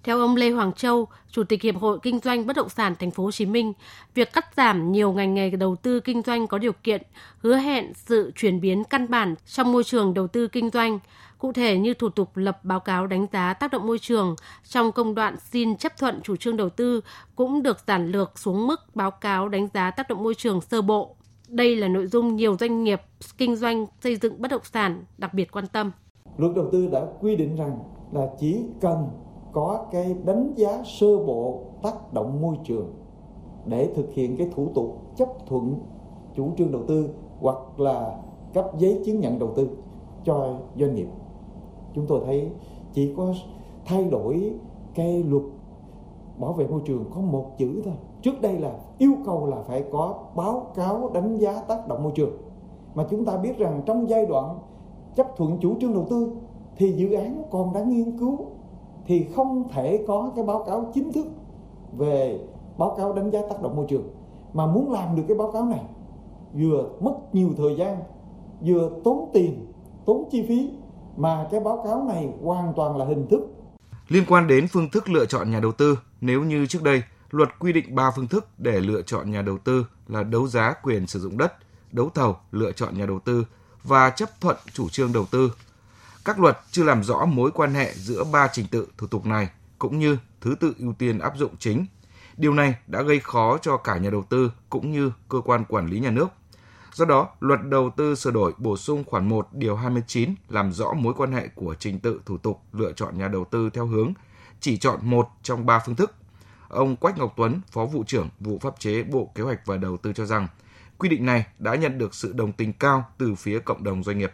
Theo 0.03 0.19
ông 0.19 0.35
Lê 0.35 0.49
Hoàng 0.49 0.73
Châu, 0.73 1.07
Chủ 1.31 1.43
tịch 1.43 1.61
Hiệp 1.61 1.75
hội 1.75 1.99
Kinh 2.03 2.19
doanh 2.19 2.47
Bất 2.47 2.55
động 2.55 2.69
sản 2.69 2.95
Thành 2.99 3.11
phố 3.11 3.23
Hồ 3.23 3.31
Chí 3.31 3.45
Minh, 3.45 3.73
việc 4.13 4.33
cắt 4.33 4.45
giảm 4.57 4.91
nhiều 4.91 5.11
ngành 5.11 5.33
nghề 5.33 5.49
đầu 5.49 5.75
tư 5.75 5.99
kinh 5.99 6.21
doanh 6.21 6.47
có 6.47 6.57
điều 6.57 6.71
kiện 6.83 7.01
hứa 7.37 7.55
hẹn 7.55 7.93
sự 7.95 8.31
chuyển 8.35 8.61
biến 8.61 8.83
căn 8.83 9.09
bản 9.09 9.35
trong 9.45 9.71
môi 9.71 9.83
trường 9.83 10.13
đầu 10.13 10.27
tư 10.27 10.47
kinh 10.47 10.69
doanh, 10.69 10.99
cụ 11.37 11.53
thể 11.53 11.77
như 11.77 11.93
thủ 11.93 12.09
tục 12.09 12.37
lập 12.37 12.59
báo 12.63 12.79
cáo 12.79 13.07
đánh 13.07 13.27
giá 13.31 13.53
tác 13.53 13.71
động 13.71 13.87
môi 13.87 13.99
trường 13.99 14.35
trong 14.63 14.91
công 14.91 15.15
đoạn 15.15 15.35
xin 15.51 15.77
chấp 15.77 15.97
thuận 15.97 16.21
chủ 16.21 16.35
trương 16.35 16.57
đầu 16.57 16.69
tư 16.69 17.01
cũng 17.35 17.63
được 17.63 17.77
giản 17.87 18.11
lược 18.11 18.39
xuống 18.39 18.67
mức 18.67 18.95
báo 18.95 19.11
cáo 19.11 19.49
đánh 19.49 19.67
giá 19.73 19.91
tác 19.91 20.09
động 20.09 20.23
môi 20.23 20.35
trường 20.35 20.61
sơ 20.61 20.81
bộ. 20.81 21.15
Đây 21.47 21.75
là 21.75 21.87
nội 21.87 22.07
dung 22.07 22.35
nhiều 22.35 22.57
doanh 22.59 22.83
nghiệp 22.83 23.01
kinh 23.37 23.55
doanh 23.55 23.85
xây 24.03 24.15
dựng 24.15 24.41
bất 24.41 24.51
động 24.51 24.63
sản 24.63 25.03
đặc 25.17 25.33
biệt 25.33 25.51
quan 25.51 25.67
tâm. 25.67 25.91
Luật 26.37 26.55
đầu 26.55 26.69
tư 26.71 26.87
đã 26.91 27.01
quy 27.19 27.35
định 27.35 27.55
rằng 27.55 27.79
là 28.11 28.21
chỉ 28.39 28.57
cần 28.81 28.95
có 29.51 29.85
cái 29.91 30.15
đánh 30.25 30.53
giá 30.55 30.83
sơ 30.85 31.17
bộ 31.17 31.59
tác 31.81 32.13
động 32.13 32.41
môi 32.41 32.55
trường 32.63 32.93
để 33.65 33.93
thực 33.95 34.13
hiện 34.13 34.37
cái 34.37 34.49
thủ 34.55 34.67
tục 34.75 35.01
chấp 35.15 35.29
thuận 35.47 35.75
chủ 36.35 36.49
trương 36.57 36.71
đầu 36.71 36.81
tư 36.87 37.09
hoặc 37.39 37.79
là 37.79 38.19
cấp 38.53 38.71
giấy 38.77 39.01
chứng 39.05 39.19
nhận 39.19 39.39
đầu 39.39 39.49
tư 39.55 39.69
cho 40.23 40.55
doanh 40.79 40.95
nghiệp. 40.95 41.07
Chúng 41.93 42.07
tôi 42.07 42.21
thấy 42.25 42.49
chỉ 42.93 43.13
có 43.17 43.33
thay 43.85 44.03
đổi 44.03 44.53
cái 44.95 45.23
luật 45.23 45.43
bảo 46.37 46.53
vệ 46.53 46.67
môi 46.67 46.81
trường 46.85 47.05
có 47.15 47.21
một 47.21 47.57
chữ 47.57 47.81
thôi. 47.85 47.93
Trước 48.21 48.41
đây 48.41 48.59
là 48.59 48.73
yêu 48.97 49.13
cầu 49.25 49.45
là 49.45 49.57
phải 49.67 49.83
có 49.91 50.15
báo 50.35 50.71
cáo 50.75 51.09
đánh 51.13 51.37
giá 51.37 51.61
tác 51.67 51.87
động 51.87 52.03
môi 52.03 52.11
trường. 52.15 52.37
Mà 52.95 53.05
chúng 53.09 53.25
ta 53.25 53.37
biết 53.37 53.57
rằng 53.57 53.81
trong 53.85 54.09
giai 54.09 54.25
đoạn 54.25 54.59
chấp 55.15 55.37
thuận 55.37 55.57
chủ 55.61 55.75
trương 55.81 55.93
đầu 55.93 56.05
tư 56.09 56.31
thì 56.75 56.91
dự 56.91 57.13
án 57.13 57.43
còn 57.51 57.73
đang 57.73 57.89
nghiên 57.89 58.17
cứu 58.19 58.37
thì 59.07 59.27
không 59.35 59.69
thể 59.73 60.05
có 60.07 60.31
cái 60.35 60.45
báo 60.45 60.63
cáo 60.67 60.91
chính 60.93 61.13
thức 61.13 61.25
về 61.97 62.39
báo 62.77 62.95
cáo 62.97 63.13
đánh 63.13 63.31
giá 63.31 63.39
tác 63.49 63.61
động 63.61 63.75
môi 63.75 63.85
trường. 63.89 64.09
Mà 64.53 64.65
muốn 64.65 64.91
làm 64.91 65.15
được 65.15 65.23
cái 65.27 65.37
báo 65.37 65.51
cáo 65.51 65.65
này 65.65 65.81
vừa 66.53 66.89
mất 66.99 67.13
nhiều 67.33 67.49
thời 67.57 67.75
gian 67.75 67.97
vừa 68.61 68.89
tốn 69.03 69.29
tiền 69.33 69.73
tốn 70.05 70.29
chi 70.31 70.45
phí 70.47 70.69
mà 71.17 71.47
cái 71.51 71.59
báo 71.59 71.81
cáo 71.85 72.03
này 72.03 72.29
hoàn 72.43 72.73
toàn 72.75 72.97
là 72.97 73.05
hình 73.05 73.27
thức. 73.27 73.41
Liên 74.07 74.23
quan 74.27 74.47
đến 74.47 74.67
phương 74.67 74.89
thức 74.89 75.09
lựa 75.09 75.25
chọn 75.25 75.51
nhà 75.51 75.59
đầu 75.59 75.71
tư 75.71 75.99
nếu 76.21 76.43
như 76.43 76.65
trước 76.65 76.83
đây 76.83 77.03
luật 77.29 77.49
quy 77.59 77.73
định 77.73 77.95
3 77.95 78.11
phương 78.15 78.27
thức 78.27 78.47
để 78.57 78.79
lựa 78.79 79.01
chọn 79.01 79.31
nhà 79.31 79.41
đầu 79.41 79.57
tư 79.57 79.85
là 80.07 80.23
đấu 80.23 80.47
giá 80.47 80.73
quyền 80.83 81.07
sử 81.07 81.19
dụng 81.19 81.37
đất, 81.37 81.53
đấu 81.91 82.09
thầu 82.15 82.35
lựa 82.51 82.71
chọn 82.71 82.97
nhà 82.97 83.05
đầu 83.05 83.19
tư 83.25 83.45
và 83.83 84.09
chấp 84.09 84.29
thuận 84.41 84.57
chủ 84.73 84.89
trương 84.89 85.13
đầu 85.13 85.25
tư 85.31 85.51
các 86.25 86.39
luật 86.39 86.59
chưa 86.71 86.83
làm 86.83 87.03
rõ 87.03 87.25
mối 87.25 87.51
quan 87.51 87.73
hệ 87.73 87.93
giữa 87.95 88.23
ba 88.23 88.47
trình 88.53 88.67
tự 88.71 88.87
thủ 88.97 89.07
tục 89.07 89.25
này 89.25 89.49
cũng 89.79 89.99
như 89.99 90.17
thứ 90.41 90.55
tự 90.59 90.73
ưu 90.79 90.93
tiên 90.93 91.19
áp 91.19 91.37
dụng 91.37 91.57
chính. 91.59 91.85
Điều 92.37 92.53
này 92.53 92.75
đã 92.87 93.01
gây 93.01 93.19
khó 93.19 93.57
cho 93.61 93.77
cả 93.77 93.97
nhà 93.97 94.09
đầu 94.09 94.23
tư 94.29 94.51
cũng 94.69 94.91
như 94.91 95.11
cơ 95.29 95.41
quan 95.45 95.65
quản 95.65 95.87
lý 95.87 95.99
nhà 95.99 96.11
nước. 96.11 96.27
Do 96.93 97.05
đó, 97.05 97.29
luật 97.39 97.59
đầu 97.63 97.89
tư 97.97 98.15
sửa 98.15 98.31
đổi 98.31 98.53
bổ 98.57 98.77
sung 98.77 99.03
khoản 99.03 99.29
1 99.29 99.47
điều 99.51 99.75
29 99.75 100.35
làm 100.49 100.71
rõ 100.71 100.93
mối 100.93 101.13
quan 101.17 101.31
hệ 101.31 101.47
của 101.47 101.75
trình 101.79 101.99
tự 101.99 102.21
thủ 102.25 102.37
tục 102.37 102.61
lựa 102.73 102.91
chọn 102.91 103.17
nhà 103.17 103.27
đầu 103.27 103.45
tư 103.45 103.69
theo 103.73 103.85
hướng 103.85 104.13
chỉ 104.59 104.77
chọn 104.77 104.99
một 105.01 105.27
trong 105.43 105.65
ba 105.65 105.79
phương 105.85 105.95
thức. 105.95 106.15
Ông 106.67 106.95
Quách 106.95 107.17
Ngọc 107.17 107.33
Tuấn, 107.37 107.61
Phó 107.71 107.85
vụ 107.85 108.03
trưởng 108.07 108.29
vụ 108.39 108.59
pháp 108.61 108.79
chế 108.79 109.03
Bộ 109.03 109.31
Kế 109.35 109.43
hoạch 109.43 109.65
và 109.65 109.77
Đầu 109.77 109.97
tư 109.97 110.13
cho 110.13 110.25
rằng, 110.25 110.47
quy 110.97 111.09
định 111.09 111.25
này 111.25 111.45
đã 111.59 111.75
nhận 111.75 111.97
được 111.97 112.15
sự 112.15 112.33
đồng 112.33 112.51
tình 112.51 112.73
cao 112.73 113.05
từ 113.17 113.35
phía 113.35 113.59
cộng 113.59 113.83
đồng 113.83 114.03
doanh 114.03 114.17
nghiệp. 114.17 114.31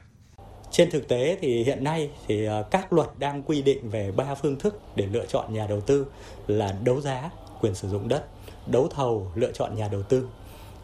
Trên 0.71 0.91
thực 0.91 1.07
tế 1.07 1.37
thì 1.41 1.63
hiện 1.63 1.83
nay 1.83 2.09
thì 2.27 2.45
ờ, 2.45 2.63
các 2.71 2.93
luật 2.93 3.07
đang 3.19 3.43
quy 3.43 3.61
định 3.61 3.89
về 3.89 4.11
ba 4.11 4.35
phương 4.35 4.59
thức 4.59 4.79
để 4.95 5.05
lựa 5.05 5.25
chọn 5.25 5.53
nhà 5.53 5.67
đầu 5.67 5.81
tư 5.81 6.05
là 6.47 6.75
đấu 6.83 7.01
giá 7.01 7.29
quyền 7.61 7.75
sử 7.75 7.89
dụng 7.89 8.07
đất, 8.07 8.25
đấu 8.67 8.87
thầu 8.87 9.31
lựa 9.35 9.51
chọn 9.51 9.75
nhà 9.75 9.87
đầu 9.91 10.01
tư 10.01 10.27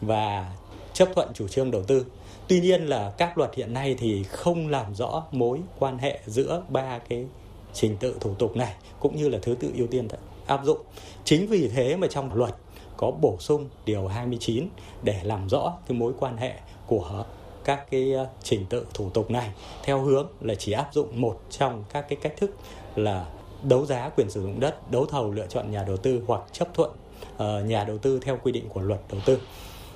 và 0.00 0.52
chấp 0.92 1.08
thuận 1.14 1.28
chủ 1.34 1.48
trương 1.48 1.70
đầu 1.70 1.82
tư. 1.82 2.06
Tuy 2.48 2.60
nhiên 2.60 2.86
là 2.86 3.12
các 3.18 3.38
luật 3.38 3.54
hiện 3.54 3.72
nay 3.72 3.96
thì 3.98 4.24
không 4.24 4.68
làm 4.68 4.94
rõ 4.94 5.24
mối 5.32 5.60
quan 5.78 5.98
hệ 5.98 6.20
giữa 6.26 6.62
ba 6.68 6.98
cái 6.98 7.26
trình 7.72 7.96
tự 7.96 8.16
thủ 8.20 8.34
tục 8.34 8.56
này 8.56 8.74
cũng 9.00 9.16
như 9.16 9.28
là 9.28 9.38
thứ 9.42 9.54
tự 9.54 9.70
ưu 9.76 9.86
tiên 9.86 10.08
áp 10.46 10.64
dụng. 10.64 10.78
Chính 11.24 11.46
vì 11.46 11.68
thế 11.68 11.96
mà 11.96 12.06
trong 12.10 12.34
luật 12.34 12.54
có 12.96 13.10
bổ 13.10 13.36
sung 13.40 13.68
điều 13.84 14.06
29 14.06 14.68
để 15.02 15.20
làm 15.22 15.48
rõ 15.48 15.72
cái 15.88 15.98
mối 15.98 16.12
quan 16.18 16.36
hệ 16.36 16.54
của 16.86 17.24
các 17.64 17.90
cái 17.90 18.12
ờ, 18.12 18.26
trình 18.42 18.66
tự 18.68 18.86
thủ 18.94 19.10
tục 19.10 19.30
này 19.30 19.50
theo 19.82 20.00
hướng 20.00 20.26
là 20.40 20.54
chỉ 20.54 20.72
áp 20.72 20.88
dụng 20.92 21.20
một 21.20 21.40
trong 21.50 21.84
các 21.92 22.06
cái 22.08 22.18
cách 22.22 22.34
thức 22.36 22.50
là 22.96 23.26
đấu 23.62 23.86
giá 23.86 24.10
quyền 24.16 24.30
sử 24.30 24.42
dụng 24.42 24.60
đất, 24.60 24.90
đấu 24.90 25.06
thầu 25.06 25.32
lựa 25.32 25.46
chọn 25.46 25.70
nhà 25.70 25.84
đầu 25.86 25.96
tư 25.96 26.22
hoặc 26.26 26.40
chấp 26.52 26.74
thuận 26.74 26.90
ờ, 27.36 27.62
nhà 27.64 27.84
đầu 27.84 27.98
tư 27.98 28.20
theo 28.22 28.38
quy 28.42 28.52
định 28.52 28.68
của 28.68 28.80
luật 28.80 29.00
đầu 29.12 29.20
tư. 29.26 29.38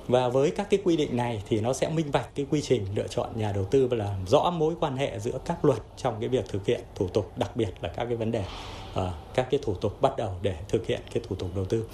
Và 0.07 0.29
với 0.29 0.51
các 0.51 0.69
cái 0.69 0.79
quy 0.83 0.97
định 0.97 1.17
này 1.17 1.43
thì 1.47 1.61
nó 1.61 1.73
sẽ 1.73 1.89
minh 1.89 2.11
bạch 2.11 2.35
cái 2.35 2.45
quy 2.49 2.61
trình 2.61 2.85
lựa 2.95 3.07
chọn 3.07 3.29
nhà 3.35 3.51
đầu 3.51 3.65
tư 3.65 3.87
và 3.87 3.97
làm 3.97 4.27
rõ 4.27 4.51
mối 4.51 4.73
quan 4.79 4.97
hệ 4.97 5.19
giữa 5.19 5.39
các 5.45 5.65
luật 5.65 5.79
trong 5.97 6.15
cái 6.19 6.29
việc 6.29 6.49
thực 6.49 6.65
hiện 6.65 6.81
thủ 6.95 7.07
tục, 7.07 7.31
đặc 7.37 7.55
biệt 7.55 7.69
là 7.81 7.89
các 7.89 8.05
cái 8.05 8.15
vấn 8.15 8.31
đề 8.31 8.43
ờ, 8.93 9.13
các 9.35 9.47
cái 9.51 9.59
thủ 9.63 9.73
tục 9.73 10.01
bắt 10.01 10.17
đầu 10.17 10.35
để 10.41 10.55
thực 10.67 10.87
hiện 10.87 11.01
cái 11.13 11.23
thủ 11.29 11.35
tục 11.35 11.49
đầu 11.55 11.65
tư 11.65 11.85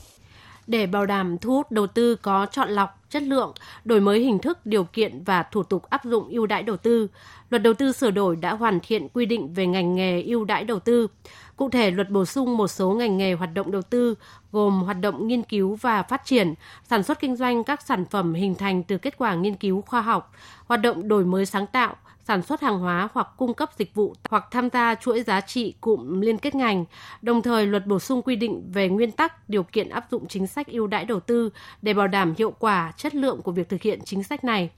để 0.68 0.88
bảo 0.88 1.06
đảm 1.06 1.38
thu 1.38 1.52
hút 1.52 1.72
đầu 1.72 1.88
tư 1.88 2.16
có 2.16 2.46
chọn 2.46 2.70
lọc, 2.70 3.00
chất 3.10 3.24
lượng, 3.24 3.54
đổi 3.86 4.02
mới 4.02 4.20
hình 4.20 4.40
thức, 4.40 4.66
điều 4.66 4.84
kiện 4.84 5.24
và 5.24 5.44
thủ 5.44 5.64
tục 5.64 5.84
áp 5.90 6.06
dụng 6.06 6.30
ưu 6.30 6.46
đãi 6.46 6.64
đầu 6.64 6.78
tư. 6.78 7.08
Luật 7.50 7.64
đầu 7.64 7.74
tư 7.74 7.92
sửa 7.92 8.12
đổi 8.12 8.36
đã 8.36 8.54
hoàn 8.54 8.80
thiện 8.80 9.08
quy 9.10 9.26
định 9.26 9.54
về 9.54 9.68
ngành 9.68 9.96
nghề 9.96 10.22
ưu 10.22 10.46
đãi 10.46 10.64
đầu 10.64 10.80
tư. 10.80 11.08
Cụ 11.56 11.70
thể, 11.70 11.92
luật 11.92 12.10
bổ 12.10 12.26
sung 12.26 12.58
một 12.58 12.68
số 12.68 12.92
ngành 12.92 13.18
nghề 13.18 13.34
hoạt 13.34 13.50
động 13.54 13.72
đầu 13.72 13.82
tư 13.82 14.16
gồm 14.52 14.84
hoạt 14.84 14.98
động 15.02 15.28
nghiên 15.28 15.44
cứu 15.44 15.76
và 15.76 16.04
phát 16.04 16.26
triển, 16.26 16.54
sản 16.84 17.04
xuất 17.04 17.20
kinh 17.20 17.36
doanh 17.36 17.64
các 17.64 17.82
sản 17.82 18.06
phẩm 18.06 18.34
hình 18.34 18.56
thành 18.56 18.84
từ 18.84 18.98
kết 18.98 19.18
quả 19.18 19.36
nghiên 19.36 19.56
cứu 19.56 19.82
khoa 19.82 20.02
học, 20.02 20.32
hoạt 20.66 20.82
động 20.82 21.08
đổi 21.08 21.26
mới 21.26 21.46
sáng 21.46 21.68
tạo, 21.68 21.96
sản 22.28 22.42
xuất 22.42 22.62
hàng 22.62 22.80
hóa 22.80 23.10
hoặc 23.14 23.28
cung 23.38 23.54
cấp 23.54 23.70
dịch 23.78 23.96
vụ 23.96 24.16
hoặc 24.30 24.46
tham 24.52 24.70
gia 24.70 24.96
chuỗi 24.96 25.24
giá 25.24 25.42
trị 25.42 25.74
cụm 25.82 26.22
liên 26.22 26.38
kết 26.38 26.56
ngành. 26.56 26.86
Đồng 27.22 27.42
thời, 27.42 27.66
luật 27.66 27.86
bổ 27.86 28.00
sung 28.00 28.22
quy 28.22 28.36
định 28.36 28.72
về 28.74 28.90
nguyên 28.90 29.12
tắc 29.12 29.50
điều 29.50 29.64
kiện 29.64 29.90
áp 29.90 30.06
dụng 30.12 30.28
chính 30.28 30.48
sách 30.48 30.68
ưu 30.68 30.88
đãi 30.88 31.06
đầu 31.06 31.20
tư 31.20 31.50
để 31.82 31.94
bảo 31.94 32.08
đảm 32.08 32.34
hiệu 32.38 32.54
quả, 32.60 32.94
chất 32.98 33.16
lượng 33.16 33.42
của 33.42 33.52
việc 33.52 33.70
thực 33.70 33.82
hiện 33.82 34.00
chính 34.06 34.24
sách 34.24 34.44
này. 34.44 34.70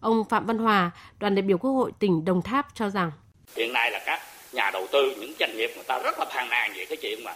Ông 0.00 0.24
Phạm 0.24 0.46
Văn 0.46 0.58
Hòa, 0.58 0.90
đoàn 1.20 1.34
đại 1.34 1.42
biểu 1.42 1.58
Quốc 1.58 1.70
hội 1.70 1.92
tỉnh 1.98 2.24
Đồng 2.24 2.42
Tháp 2.42 2.68
cho 2.74 2.90
rằng 2.90 3.10
hiện 3.56 3.72
nay 3.72 3.90
là 3.90 4.00
các 4.06 4.20
nhà 4.52 4.70
đầu 4.72 4.86
tư, 4.92 5.16
những 5.20 5.32
doanh 5.40 5.56
nghiệp 5.56 5.70
người 5.74 5.84
ta 5.86 5.98
rất 5.98 6.18
là 6.18 6.26
phàn 6.34 6.48
nàn 6.48 6.72
về 6.76 6.86
cái 6.88 6.98
chuyện 7.02 7.24
mà 7.24 7.34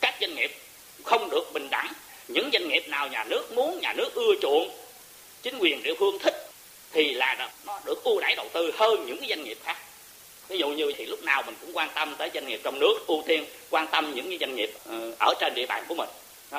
các 0.00 0.14
doanh 0.20 0.34
nghiệp 0.34 0.50
không 1.04 1.30
được 1.30 1.44
bình 1.54 1.68
đẳng. 1.70 1.92
Những 2.28 2.50
doanh 2.52 2.68
nghiệp 2.68 2.82
nào 2.88 3.08
nhà 3.08 3.24
nước 3.24 3.52
muốn, 3.54 3.78
nhà 3.80 3.92
nước 3.92 4.14
ưa 4.14 4.34
chuộng, 4.42 4.68
chính 5.42 5.58
quyền 5.58 5.82
địa 5.82 5.94
phương 5.98 6.18
thích 6.22 6.45
thì 6.96 7.14
là 7.14 7.50
nó 7.66 7.80
được 7.84 8.04
ưu 8.04 8.20
đãi 8.20 8.34
đầu 8.36 8.46
tư 8.54 8.70
hơn 8.74 9.06
những 9.06 9.18
cái 9.20 9.28
doanh 9.28 9.44
nghiệp 9.44 9.58
khác. 9.64 9.76
Ví 10.48 10.58
dụ 10.58 10.68
như 10.68 10.92
thì 10.96 11.06
lúc 11.06 11.22
nào 11.22 11.42
mình 11.46 11.54
cũng 11.60 11.76
quan 11.76 11.88
tâm 11.94 12.14
tới 12.18 12.30
doanh 12.34 12.46
nghiệp 12.46 12.60
trong 12.64 12.78
nước, 12.78 12.94
ưu 13.06 13.22
tiên 13.26 13.44
quan 13.70 13.86
tâm 13.92 14.14
những 14.14 14.28
cái 14.28 14.38
doanh 14.40 14.56
nghiệp 14.56 14.70
ờ, 14.84 15.12
ở 15.18 15.34
trên 15.40 15.52
địa 15.54 15.66
bàn 15.66 15.84
của 15.88 15.94
mình. 15.94 16.08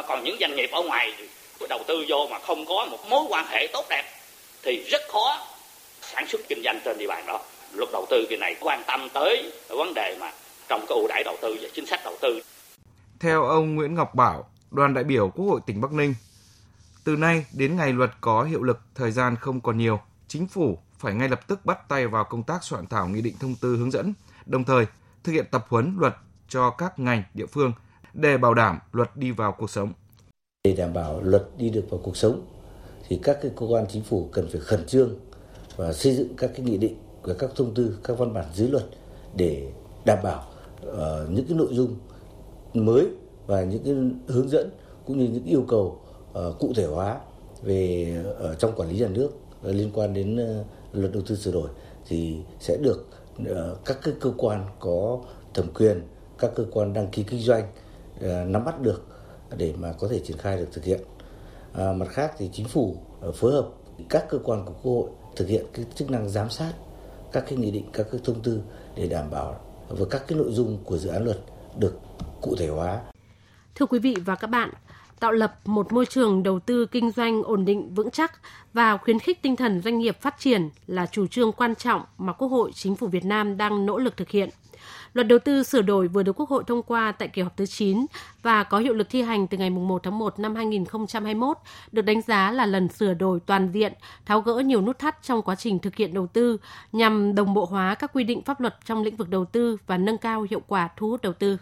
Còn 0.07 0.23
những 0.23 0.37
doanh 0.39 0.55
nghiệp 0.55 0.69
ở 0.71 0.81
ngoài 0.81 1.13
đầu 1.69 1.83
tư 1.87 2.05
vô 2.07 2.27
mà 2.31 2.39
không 2.39 2.65
có 2.65 2.87
một 2.91 3.09
mối 3.09 3.23
quan 3.29 3.45
hệ 3.49 3.67
tốt 3.73 3.85
đẹp 3.89 4.03
thì 4.63 4.83
rất 4.91 5.01
khó 5.09 5.47
sản 6.01 6.27
xuất 6.27 6.41
kinh 6.49 6.61
doanh 6.63 6.79
trên 6.85 6.97
địa 6.97 7.07
bàn 7.07 7.23
đó. 7.27 7.39
Luật 7.73 7.89
đầu 7.93 8.05
tư 8.09 8.25
kỳ 8.29 8.37
này 8.37 8.55
quan 8.59 8.83
tâm 8.87 9.09
tới 9.13 9.51
vấn 9.67 9.93
đề 9.93 10.17
mà 10.19 10.31
trong 10.69 10.85
cái 10.89 10.97
ưu 10.97 11.07
đãi 11.07 11.23
đầu 11.23 11.37
tư 11.41 11.57
và 11.61 11.69
chính 11.73 11.85
sách 11.85 11.99
đầu 12.03 12.17
tư. 12.21 12.41
Theo 13.19 13.43
ông 13.43 13.75
Nguyễn 13.75 13.95
Ngọc 13.95 14.15
Bảo, 14.15 14.49
đoàn 14.71 14.93
đại 14.93 15.03
biểu 15.03 15.29
Quốc 15.35 15.45
hội 15.45 15.59
tỉnh 15.65 15.81
Bắc 15.81 15.91
Ninh, 15.91 16.15
từ 17.03 17.15
nay 17.15 17.45
đến 17.53 17.77
ngày 17.77 17.93
luật 17.93 18.09
có 18.21 18.43
hiệu 18.43 18.63
lực, 18.63 18.79
thời 18.95 19.11
gian 19.11 19.35
không 19.41 19.61
còn 19.61 19.77
nhiều 19.77 19.99
chính 20.27 20.47
phủ 20.47 20.77
phải 20.99 21.13
ngay 21.13 21.29
lập 21.29 21.47
tức 21.47 21.65
bắt 21.65 21.89
tay 21.89 22.07
vào 22.07 22.23
công 22.23 22.43
tác 22.43 22.63
soạn 22.63 22.87
thảo 22.87 23.07
nghị 23.07 23.21
định 23.21 23.35
thông 23.39 23.55
tư 23.61 23.77
hướng 23.77 23.91
dẫn, 23.91 24.13
đồng 24.45 24.63
thời 24.63 24.85
thực 25.23 25.31
hiện 25.31 25.45
tập 25.51 25.65
huấn 25.69 25.95
luật 25.99 26.15
cho 26.49 26.69
các 26.69 26.99
ngành 26.99 27.23
địa 27.33 27.45
phương 27.45 27.71
để 28.13 28.37
bảo 28.37 28.53
đảm 28.53 28.79
luật 28.91 29.17
đi 29.17 29.31
vào 29.31 29.51
cuộc 29.51 29.69
sống. 29.69 29.93
Để 30.63 30.73
đảm 30.73 30.93
bảo 30.93 31.21
luật 31.21 31.47
đi 31.57 31.69
được 31.69 31.85
vào 31.89 31.99
cuộc 32.03 32.17
sống 32.17 32.45
thì 33.07 33.19
các 33.23 33.37
cái 33.41 33.51
cơ 33.57 33.65
quan 33.65 33.85
chính 33.89 34.03
phủ 34.03 34.29
cần 34.31 34.47
phải 34.51 34.61
khẩn 34.61 34.85
trương 34.85 35.15
và 35.75 35.93
xây 35.93 36.15
dựng 36.15 36.35
các 36.37 36.51
cái 36.55 36.65
nghị 36.65 36.77
định 36.77 36.97
và 37.21 37.33
các 37.39 37.49
thông 37.55 37.73
tư, 37.73 37.99
các 38.03 38.17
văn 38.17 38.33
bản 38.33 38.45
dưới 38.53 38.69
luật 38.69 38.85
để 39.35 39.71
đảm 40.05 40.17
bảo 40.23 40.45
uh, 40.87 41.29
những 41.29 41.45
cái 41.47 41.57
nội 41.57 41.69
dung 41.71 41.95
mới 42.73 43.07
và 43.47 43.63
những 43.63 43.83
cái 43.83 43.93
hướng 44.35 44.49
dẫn 44.49 44.69
cũng 45.05 45.17
như 45.17 45.25
những 45.25 45.45
yêu 45.45 45.65
cầu 45.67 46.01
uh, 46.29 46.59
cụ 46.59 46.73
thể 46.75 46.85
hóa 46.85 47.19
về 47.63 48.15
uh, 48.51 48.59
trong 48.59 48.73
quản 48.75 48.89
lý 48.89 48.99
nhà 48.99 49.07
nước 49.07 49.31
Ờ, 49.63 49.71
liên 49.71 49.91
quan 49.93 50.13
đến 50.13 50.37
ờ, 50.37 50.63
luật 50.93 51.11
đầu 51.11 51.23
tư 51.27 51.35
sửa 51.35 51.51
đổi 51.51 51.69
thì 52.07 52.37
sẽ 52.59 52.77
được 52.77 53.07
ờ, 53.47 53.77
các 53.85 53.97
cái 54.03 54.13
cơ 54.19 54.31
quan 54.37 54.65
có 54.79 55.19
thẩm 55.53 55.73
quyền, 55.73 56.01
các 56.39 56.51
cơ 56.55 56.65
quan 56.71 56.93
đăng 56.93 57.07
ký 57.07 57.23
kinh 57.23 57.39
doanh 57.39 57.71
nắm 58.51 58.65
bắt 58.65 58.81
được 58.81 59.05
để 59.57 59.73
mà 59.77 59.93
có 59.99 60.07
thể 60.07 60.19
triển 60.19 60.37
khai 60.37 60.57
được 60.57 60.67
thực 60.71 60.83
hiện. 60.83 60.99
À, 61.73 61.93
mặt 61.93 62.07
khác 62.09 62.33
thì 62.37 62.49
chính 62.53 62.67
phủ 62.67 62.97
phối 63.35 63.51
hợp 63.51 63.69
các 64.09 64.25
cơ 64.29 64.39
quan 64.43 64.65
của 64.65 64.73
quốc 64.83 64.93
hội 64.93 65.09
thực 65.35 65.47
hiện 65.47 65.65
cái 65.73 65.85
chức 65.95 66.11
năng 66.11 66.29
giám 66.29 66.49
sát 66.49 66.73
các 67.31 67.43
cái 67.49 67.57
nghị 67.57 67.71
định, 67.71 67.85
các 67.93 68.07
cái 68.11 68.21
thông 68.23 68.41
tư 68.41 68.61
để 68.95 69.07
đảm 69.07 69.29
bảo 69.31 69.59
với 69.87 70.07
các 70.09 70.23
cái 70.27 70.37
nội 70.37 70.51
dung 70.51 70.77
của 70.83 70.97
dự 70.97 71.09
án 71.09 71.23
luật 71.23 71.37
được 71.77 71.99
cụ 72.41 72.55
thể 72.55 72.67
hóa. 72.67 73.01
Thưa 73.75 73.85
quý 73.85 73.99
vị 73.99 74.15
và 74.25 74.35
các 74.35 74.47
bạn, 74.47 74.69
tạo 75.19 75.31
lập 75.31 75.59
một 75.65 75.93
môi 75.93 76.05
trường 76.05 76.43
đầu 76.43 76.59
tư 76.59 76.85
kinh 76.85 77.11
doanh 77.11 77.43
ổn 77.43 77.65
định 77.65 77.93
vững 77.93 78.11
chắc 78.11 78.31
và 78.73 78.97
khuyến 78.97 79.19
khích 79.19 79.41
tinh 79.41 79.55
thần 79.55 79.81
doanh 79.81 79.99
nghiệp 79.99 80.21
phát 80.21 80.39
triển 80.39 80.69
là 80.87 81.05
chủ 81.05 81.27
trương 81.27 81.51
quan 81.51 81.75
trọng 81.75 82.01
mà 82.17 82.33
Quốc 82.33 82.47
hội 82.47 82.71
Chính 82.73 82.95
phủ 82.95 83.07
Việt 83.07 83.25
Nam 83.25 83.57
đang 83.57 83.85
nỗ 83.85 83.97
lực 83.97 84.17
thực 84.17 84.29
hiện. 84.29 84.49
Luật 85.13 85.27
đầu 85.27 85.39
tư 85.39 85.63
sửa 85.63 85.81
đổi 85.81 86.07
vừa 86.07 86.23
được 86.23 86.39
Quốc 86.39 86.49
hội 86.49 86.63
thông 86.67 86.83
qua 86.83 87.11
tại 87.11 87.27
kỳ 87.27 87.41
họp 87.41 87.57
thứ 87.57 87.65
9 87.65 88.05
và 88.41 88.63
có 88.63 88.79
hiệu 88.79 88.93
lực 88.93 89.09
thi 89.09 89.21
hành 89.21 89.47
từ 89.47 89.57
ngày 89.57 89.69
1 89.69 90.03
tháng 90.03 90.19
1 90.19 90.39
năm 90.39 90.55
2021, 90.55 91.57
được 91.91 92.01
đánh 92.01 92.21
giá 92.21 92.51
là 92.51 92.65
lần 92.65 92.87
sửa 92.87 93.13
đổi 93.13 93.39
toàn 93.39 93.69
diện, 93.73 93.93
tháo 94.25 94.41
gỡ 94.41 94.53
nhiều 94.53 94.81
nút 94.81 94.99
thắt 94.99 95.23
trong 95.23 95.41
quá 95.41 95.55
trình 95.55 95.79
thực 95.79 95.95
hiện 95.95 96.13
đầu 96.13 96.27
tư 96.27 96.57
nhằm 96.91 97.35
đồng 97.35 97.53
bộ 97.53 97.65
hóa 97.65 97.95
các 97.95 98.13
quy 98.13 98.23
định 98.23 98.41
pháp 98.41 98.61
luật 98.61 98.75
trong 98.85 99.03
lĩnh 99.03 99.15
vực 99.15 99.29
đầu 99.29 99.45
tư 99.45 99.77
và 99.87 99.97
nâng 99.97 100.17
cao 100.17 100.47
hiệu 100.49 100.61
quả 100.67 100.89
thu 100.97 101.09
hút 101.09 101.21
đầu 101.21 101.33
tư. 101.33 101.57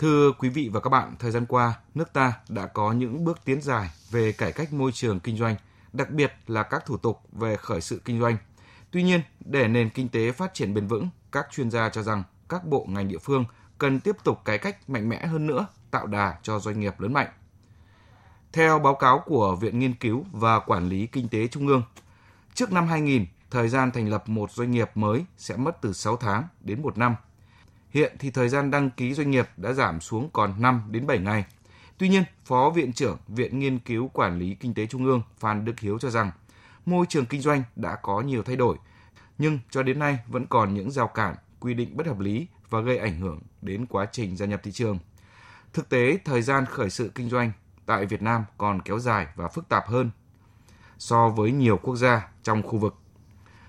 Thưa 0.00 0.32
quý 0.38 0.48
vị 0.48 0.70
và 0.72 0.80
các 0.80 0.90
bạn, 0.90 1.14
thời 1.18 1.30
gian 1.30 1.46
qua, 1.46 1.74
nước 1.94 2.12
ta 2.12 2.32
đã 2.48 2.66
có 2.66 2.92
những 2.92 3.24
bước 3.24 3.38
tiến 3.44 3.62
dài 3.62 3.90
về 4.10 4.32
cải 4.32 4.52
cách 4.52 4.72
môi 4.72 4.92
trường 4.92 5.20
kinh 5.20 5.36
doanh, 5.36 5.56
đặc 5.92 6.10
biệt 6.10 6.32
là 6.46 6.62
các 6.62 6.86
thủ 6.86 6.96
tục 6.96 7.20
về 7.32 7.56
khởi 7.56 7.80
sự 7.80 8.00
kinh 8.04 8.20
doanh. 8.20 8.36
Tuy 8.90 9.02
nhiên, 9.02 9.20
để 9.40 9.68
nền 9.68 9.90
kinh 9.90 10.08
tế 10.08 10.32
phát 10.32 10.54
triển 10.54 10.74
bền 10.74 10.86
vững, 10.86 11.08
các 11.32 11.46
chuyên 11.50 11.70
gia 11.70 11.88
cho 11.88 12.02
rằng 12.02 12.22
các 12.48 12.66
bộ 12.66 12.86
ngành 12.88 13.08
địa 13.08 13.18
phương 13.18 13.44
cần 13.78 14.00
tiếp 14.00 14.16
tục 14.24 14.44
cải 14.44 14.58
cách 14.58 14.90
mạnh 14.90 15.08
mẽ 15.08 15.26
hơn 15.26 15.46
nữa, 15.46 15.66
tạo 15.90 16.06
đà 16.06 16.38
cho 16.42 16.58
doanh 16.58 16.80
nghiệp 16.80 17.00
lớn 17.00 17.12
mạnh. 17.12 17.28
Theo 18.52 18.78
báo 18.78 18.94
cáo 18.94 19.22
của 19.26 19.56
Viện 19.56 19.78
Nghiên 19.78 19.94
cứu 19.94 20.26
và 20.32 20.60
Quản 20.60 20.88
lý 20.88 21.06
Kinh 21.06 21.28
tế 21.28 21.48
Trung 21.48 21.66
ương, 21.66 21.82
trước 22.54 22.72
năm 22.72 22.86
2000, 22.86 23.26
thời 23.50 23.68
gian 23.68 23.90
thành 23.90 24.08
lập 24.08 24.28
một 24.28 24.52
doanh 24.52 24.70
nghiệp 24.70 24.90
mới 24.94 25.24
sẽ 25.36 25.56
mất 25.56 25.80
từ 25.80 25.92
6 25.92 26.16
tháng 26.16 26.44
đến 26.60 26.82
1 26.82 26.98
năm– 26.98 27.14
Hiện 27.90 28.16
thì 28.18 28.30
thời 28.30 28.48
gian 28.48 28.70
đăng 28.70 28.90
ký 28.90 29.14
doanh 29.14 29.30
nghiệp 29.30 29.48
đã 29.56 29.72
giảm 29.72 30.00
xuống 30.00 30.30
còn 30.32 30.62
5 30.62 30.82
đến 30.90 31.06
7 31.06 31.18
ngày. 31.18 31.44
Tuy 31.98 32.08
nhiên, 32.08 32.24
Phó 32.44 32.70
Viện 32.70 32.92
trưởng 32.92 33.18
Viện 33.28 33.58
Nghiên 33.58 33.78
cứu 33.78 34.08
Quản 34.08 34.38
lý 34.38 34.54
Kinh 34.54 34.74
tế 34.74 34.86
Trung 34.86 35.04
ương 35.04 35.22
Phan 35.38 35.64
Đức 35.64 35.80
Hiếu 35.80 35.98
cho 35.98 36.10
rằng 36.10 36.30
môi 36.86 37.06
trường 37.08 37.26
kinh 37.26 37.40
doanh 37.40 37.62
đã 37.76 37.96
có 38.02 38.20
nhiều 38.20 38.42
thay 38.42 38.56
đổi, 38.56 38.76
nhưng 39.38 39.58
cho 39.70 39.82
đến 39.82 39.98
nay 39.98 40.18
vẫn 40.28 40.46
còn 40.46 40.74
những 40.74 40.90
rào 40.90 41.08
cản, 41.08 41.34
quy 41.60 41.74
định 41.74 41.96
bất 41.96 42.06
hợp 42.06 42.18
lý 42.18 42.46
và 42.70 42.80
gây 42.80 42.98
ảnh 42.98 43.20
hưởng 43.20 43.40
đến 43.62 43.86
quá 43.86 44.06
trình 44.12 44.36
gia 44.36 44.46
nhập 44.46 44.60
thị 44.64 44.72
trường. 44.72 44.98
Thực 45.72 45.88
tế, 45.88 46.18
thời 46.24 46.42
gian 46.42 46.66
khởi 46.66 46.90
sự 46.90 47.10
kinh 47.14 47.28
doanh 47.30 47.52
tại 47.86 48.06
Việt 48.06 48.22
Nam 48.22 48.44
còn 48.58 48.82
kéo 48.82 48.98
dài 48.98 49.26
và 49.36 49.48
phức 49.48 49.68
tạp 49.68 49.88
hơn 49.88 50.10
so 50.98 51.28
với 51.28 51.52
nhiều 51.52 51.76
quốc 51.76 51.96
gia 51.96 52.28
trong 52.42 52.62
khu 52.62 52.78
vực. 52.78 52.94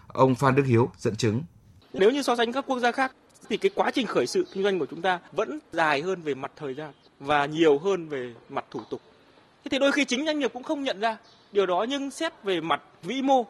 Ông 0.07 0.35
Phan 0.35 0.55
Đức 0.55 0.63
Hiếu 0.65 0.89
dẫn 0.97 1.15
chứng. 1.15 1.43
Nếu 1.93 2.11
như 2.11 2.21
so 2.21 2.35
sánh 2.35 2.53
các 2.53 2.65
quốc 2.67 2.79
gia 2.79 2.91
khác 2.91 3.11
thì 3.49 3.57
cái 3.57 3.71
quá 3.75 3.91
trình 3.91 4.07
khởi 4.07 4.27
sự 4.27 4.45
kinh 4.53 4.63
doanh 4.63 4.79
của 4.79 4.85
chúng 4.85 5.01
ta 5.01 5.19
vẫn 5.31 5.59
dài 5.71 6.01
hơn 6.01 6.21
về 6.21 6.33
mặt 6.33 6.51
thời 6.55 6.73
gian 6.73 6.91
và 7.19 7.45
nhiều 7.45 7.79
hơn 7.79 8.07
về 8.07 8.33
mặt 8.49 8.65
thủ 8.71 8.81
tục. 8.89 9.01
Thế 9.63 9.69
thì 9.69 9.79
đôi 9.79 9.91
khi 9.91 10.05
chính 10.05 10.25
doanh 10.25 10.39
nghiệp 10.39 10.53
cũng 10.53 10.63
không 10.63 10.83
nhận 10.83 10.99
ra 10.99 11.17
điều 11.51 11.65
đó, 11.65 11.85
nhưng 11.89 12.11
xét 12.11 12.43
về 12.43 12.61
mặt 12.61 12.81
vĩ 13.03 13.21
mô 13.21 13.45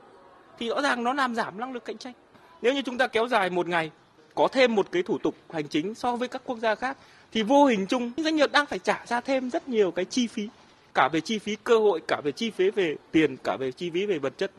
thì 0.59 0.69
rõ 0.69 0.81
ràng 0.81 1.03
nó 1.03 1.13
làm 1.13 1.35
giảm 1.35 1.59
năng 1.59 1.73
lực 1.73 1.85
cạnh 1.85 1.97
tranh. 1.97 2.13
Nếu 2.61 2.73
như 2.73 2.81
chúng 2.81 2.97
ta 2.97 3.07
kéo 3.07 3.27
dài 3.27 3.49
một 3.49 3.67
ngày, 3.67 3.91
có 4.35 4.47
thêm 4.47 4.75
một 4.75 4.87
cái 4.91 5.03
thủ 5.03 5.17
tục 5.17 5.35
hành 5.49 5.67
chính 5.67 5.95
so 5.95 6.15
với 6.15 6.27
các 6.27 6.41
quốc 6.45 6.57
gia 6.57 6.75
khác, 6.75 6.97
thì 7.31 7.43
vô 7.43 7.65
hình 7.65 7.85
chung 7.87 8.11
doanh 8.17 8.35
nghiệp 8.35 8.51
đang 8.51 8.65
phải 8.65 8.79
trả 8.79 9.05
ra 9.07 9.21
thêm 9.21 9.49
rất 9.49 9.69
nhiều 9.69 9.91
cái 9.91 10.05
chi 10.05 10.27
phí, 10.27 10.49
cả 10.93 11.09
về 11.13 11.21
chi 11.21 11.39
phí 11.39 11.55
cơ 11.63 11.79
hội, 11.79 12.01
cả 12.07 12.21
về 12.23 12.31
chi 12.31 12.51
phí 12.51 12.69
về 12.69 12.95
tiền, 13.11 13.37
cả 13.43 13.57
về 13.59 13.71
chi 13.71 13.89
phí 13.89 14.05
về 14.05 14.19
vật 14.19 14.33
chất 14.37 14.51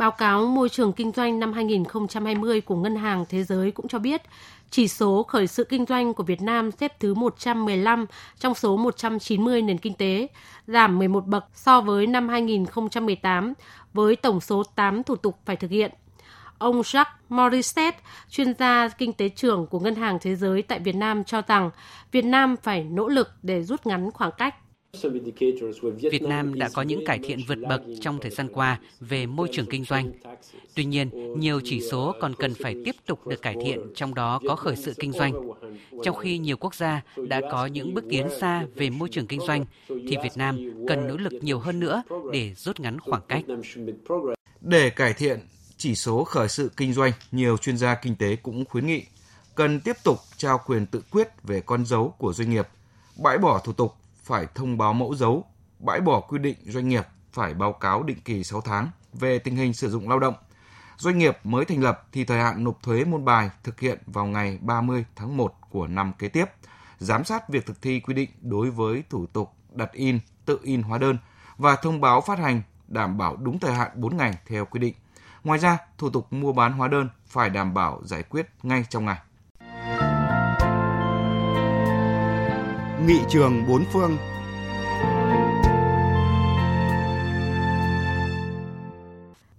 Báo 0.00 0.10
cáo 0.10 0.46
môi 0.46 0.68
trường 0.68 0.92
kinh 0.92 1.12
doanh 1.12 1.40
năm 1.40 1.52
2020 1.52 2.60
của 2.60 2.76
Ngân 2.76 2.96
hàng 2.96 3.24
Thế 3.28 3.44
giới 3.44 3.70
cũng 3.70 3.88
cho 3.88 3.98
biết, 3.98 4.22
chỉ 4.70 4.88
số 4.88 5.22
khởi 5.22 5.46
sự 5.46 5.64
kinh 5.64 5.86
doanh 5.86 6.14
của 6.14 6.22
Việt 6.22 6.42
Nam 6.42 6.70
xếp 6.70 7.00
thứ 7.00 7.14
115 7.14 8.06
trong 8.38 8.54
số 8.54 8.76
190 8.76 9.62
nền 9.62 9.78
kinh 9.78 9.94
tế, 9.94 10.26
giảm 10.66 10.98
11 10.98 11.26
bậc 11.26 11.44
so 11.54 11.80
với 11.80 12.06
năm 12.06 12.28
2018 12.28 13.52
với 13.92 14.16
tổng 14.16 14.40
số 14.40 14.62
8 14.74 15.02
thủ 15.02 15.16
tục 15.16 15.38
phải 15.44 15.56
thực 15.56 15.70
hiện. 15.70 15.90
Ông 16.58 16.80
Jacques 16.80 17.04
Morissette, 17.28 18.00
chuyên 18.30 18.54
gia 18.54 18.88
kinh 18.88 19.12
tế 19.12 19.28
trưởng 19.28 19.66
của 19.66 19.80
Ngân 19.80 19.94
hàng 19.94 20.18
Thế 20.20 20.36
giới 20.36 20.62
tại 20.62 20.78
Việt 20.78 20.96
Nam 20.96 21.24
cho 21.24 21.42
rằng 21.46 21.70
Việt 22.12 22.24
Nam 22.24 22.56
phải 22.62 22.84
nỗ 22.84 23.08
lực 23.08 23.30
để 23.42 23.62
rút 23.62 23.86
ngắn 23.86 24.10
khoảng 24.10 24.32
cách. 24.38 24.54
Việt 26.12 26.22
Nam 26.22 26.54
đã 26.54 26.68
có 26.74 26.82
những 26.82 27.04
cải 27.06 27.18
thiện 27.18 27.40
vượt 27.48 27.58
bậc 27.68 27.82
trong 28.00 28.18
thời 28.22 28.30
gian 28.30 28.48
qua 28.52 28.80
về 29.00 29.26
môi 29.26 29.48
trường 29.52 29.66
kinh 29.70 29.84
doanh. 29.84 30.12
Tuy 30.74 30.84
nhiên, 30.84 31.10
nhiều 31.40 31.60
chỉ 31.64 31.80
số 31.90 32.14
còn 32.20 32.34
cần 32.34 32.54
phải 32.62 32.76
tiếp 32.84 32.96
tục 33.06 33.26
được 33.26 33.42
cải 33.42 33.56
thiện, 33.64 33.80
trong 33.94 34.14
đó 34.14 34.40
có 34.48 34.56
khởi 34.56 34.76
sự 34.76 34.94
kinh 34.98 35.12
doanh. 35.12 35.32
Trong 36.04 36.16
khi 36.16 36.38
nhiều 36.38 36.56
quốc 36.56 36.74
gia 36.74 37.02
đã 37.28 37.40
có 37.50 37.66
những 37.66 37.94
bước 37.94 38.04
tiến 38.10 38.28
xa 38.40 38.66
về 38.74 38.90
môi 38.90 39.08
trường 39.08 39.26
kinh 39.26 39.40
doanh, 39.46 39.64
thì 39.88 40.16
Việt 40.22 40.36
Nam 40.36 40.58
cần 40.88 41.06
nỗ 41.06 41.16
lực 41.16 41.32
nhiều 41.32 41.58
hơn 41.58 41.80
nữa 41.80 42.02
để 42.32 42.54
rút 42.54 42.80
ngắn 42.80 43.00
khoảng 43.00 43.22
cách. 43.28 43.44
Để 44.60 44.90
cải 44.90 45.12
thiện 45.12 45.40
chỉ 45.76 45.94
số 45.94 46.24
khởi 46.24 46.48
sự 46.48 46.70
kinh 46.76 46.92
doanh, 46.92 47.12
nhiều 47.32 47.56
chuyên 47.56 47.76
gia 47.76 47.94
kinh 47.94 48.16
tế 48.16 48.36
cũng 48.36 48.64
khuyến 48.64 48.86
nghị 48.86 49.02
cần 49.54 49.80
tiếp 49.80 49.96
tục 50.04 50.18
trao 50.36 50.60
quyền 50.66 50.86
tự 50.86 51.02
quyết 51.10 51.28
về 51.42 51.60
con 51.60 51.86
dấu 51.86 52.14
của 52.18 52.32
doanh 52.32 52.50
nghiệp, 52.50 52.68
bãi 53.22 53.38
bỏ 53.38 53.60
thủ 53.64 53.72
tục 53.72 53.94
phải 54.30 54.46
thông 54.54 54.78
báo 54.78 54.92
mẫu 54.92 55.14
dấu, 55.14 55.44
bãi 55.78 56.00
bỏ 56.00 56.20
quy 56.20 56.38
định 56.38 56.56
doanh 56.64 56.88
nghiệp 56.88 57.04
phải 57.32 57.54
báo 57.54 57.72
cáo 57.72 58.02
định 58.02 58.20
kỳ 58.24 58.44
6 58.44 58.60
tháng 58.60 58.90
về 59.12 59.38
tình 59.38 59.56
hình 59.56 59.72
sử 59.72 59.90
dụng 59.90 60.08
lao 60.08 60.18
động. 60.18 60.34
Doanh 60.96 61.18
nghiệp 61.18 61.38
mới 61.44 61.64
thành 61.64 61.82
lập 61.82 62.06
thì 62.12 62.24
thời 62.24 62.40
hạn 62.40 62.64
nộp 62.64 62.82
thuế 62.82 63.04
môn 63.04 63.24
bài 63.24 63.50
thực 63.62 63.80
hiện 63.80 63.98
vào 64.06 64.26
ngày 64.26 64.58
30 64.62 65.04
tháng 65.16 65.36
1 65.36 65.54
của 65.70 65.86
năm 65.86 66.12
kế 66.18 66.28
tiếp. 66.28 66.44
Giám 66.98 67.24
sát 67.24 67.48
việc 67.48 67.66
thực 67.66 67.82
thi 67.82 68.00
quy 68.00 68.14
định 68.14 68.30
đối 68.40 68.70
với 68.70 69.02
thủ 69.10 69.26
tục 69.26 69.52
đặt 69.72 69.92
in, 69.92 70.18
tự 70.44 70.58
in 70.62 70.82
hóa 70.82 70.98
đơn 70.98 71.18
và 71.56 71.76
thông 71.76 72.00
báo 72.00 72.20
phát 72.20 72.38
hành 72.38 72.62
đảm 72.88 73.18
bảo 73.18 73.36
đúng 73.36 73.58
thời 73.58 73.74
hạn 73.74 73.90
4 73.94 74.16
ngày 74.16 74.38
theo 74.46 74.64
quy 74.64 74.80
định. 74.80 74.94
Ngoài 75.44 75.58
ra, 75.58 75.78
thủ 75.98 76.10
tục 76.10 76.32
mua 76.32 76.52
bán 76.52 76.72
hóa 76.72 76.88
đơn 76.88 77.08
phải 77.26 77.50
đảm 77.50 77.74
bảo 77.74 78.00
giải 78.04 78.22
quyết 78.22 78.48
ngay 78.62 78.84
trong 78.88 79.04
ngày. 79.04 79.18
Nghị 83.06 83.20
trường 83.28 83.66
bốn 83.68 83.84
phương. 83.92 84.16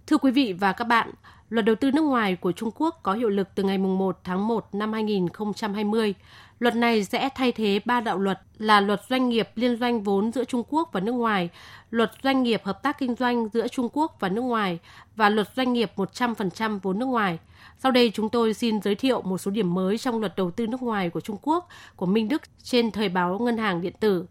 Thưa 0.06 0.18
quý 0.18 0.30
vị 0.30 0.52
và 0.60 0.72
các 0.72 0.84
bạn, 0.84 1.10
Luật 1.52 1.64
đầu 1.64 1.76
tư 1.76 1.90
nước 1.90 2.02
ngoài 2.02 2.36
của 2.36 2.52
Trung 2.52 2.70
Quốc 2.74 3.00
có 3.02 3.12
hiệu 3.12 3.28
lực 3.28 3.48
từ 3.54 3.62
ngày 3.62 3.78
1 3.78 4.18
tháng 4.24 4.48
1 4.48 4.68
năm 4.72 4.92
2020. 4.92 6.14
Luật 6.58 6.76
này 6.76 7.04
sẽ 7.04 7.28
thay 7.34 7.52
thế 7.52 7.80
ba 7.84 8.00
đạo 8.00 8.18
luật 8.18 8.40
là 8.58 8.80
Luật 8.80 9.00
doanh 9.10 9.28
nghiệp 9.28 9.48
liên 9.54 9.76
doanh 9.76 10.02
vốn 10.02 10.32
giữa 10.32 10.44
Trung 10.44 10.62
Quốc 10.68 10.88
và 10.92 11.00
nước 11.00 11.12
ngoài, 11.12 11.50
Luật 11.90 12.12
doanh 12.22 12.42
nghiệp 12.42 12.60
hợp 12.64 12.82
tác 12.82 12.98
kinh 12.98 13.14
doanh 13.14 13.48
giữa 13.52 13.68
Trung 13.68 13.88
Quốc 13.92 14.16
và 14.20 14.28
nước 14.28 14.40
ngoài 14.42 14.78
và 15.16 15.28
Luật 15.28 15.48
doanh 15.56 15.72
nghiệp 15.72 15.92
100% 15.96 16.78
vốn 16.82 16.98
nước 16.98 17.06
ngoài. 17.06 17.38
Sau 17.78 17.92
đây 17.92 18.10
chúng 18.14 18.28
tôi 18.28 18.54
xin 18.54 18.82
giới 18.82 18.94
thiệu 18.94 19.22
một 19.22 19.38
số 19.38 19.50
điểm 19.50 19.74
mới 19.74 19.98
trong 19.98 20.20
Luật 20.20 20.36
đầu 20.36 20.50
tư 20.50 20.66
nước 20.66 20.82
ngoài 20.82 21.10
của 21.10 21.20
Trung 21.20 21.38
Quốc 21.42 21.68
của 21.96 22.06
Minh 22.06 22.28
Đức 22.28 22.42
trên 22.62 22.90
thời 22.90 23.08
báo 23.08 23.38
Ngân 23.38 23.56
hàng 23.56 23.80
điện 23.80 23.94
tử. 24.00 24.26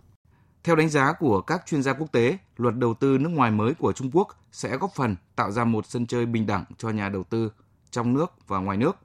Theo 0.63 0.75
đánh 0.75 0.89
giá 0.89 1.13
của 1.13 1.41
các 1.41 1.65
chuyên 1.65 1.83
gia 1.83 1.93
quốc 1.93 2.11
tế, 2.11 2.37
luật 2.57 2.75
đầu 2.77 2.93
tư 2.93 3.17
nước 3.17 3.29
ngoài 3.29 3.51
mới 3.51 3.73
của 3.73 3.93
Trung 3.93 4.11
Quốc 4.13 4.27
sẽ 4.51 4.77
góp 4.77 4.91
phần 4.95 5.15
tạo 5.35 5.51
ra 5.51 5.63
một 5.63 5.85
sân 5.85 6.07
chơi 6.07 6.25
bình 6.25 6.47
đẳng 6.47 6.63
cho 6.77 6.89
nhà 6.89 7.09
đầu 7.09 7.23
tư 7.23 7.51
trong 7.91 8.13
nước 8.13 8.31
và 8.47 8.59
ngoài 8.59 8.77
nước. 8.77 8.97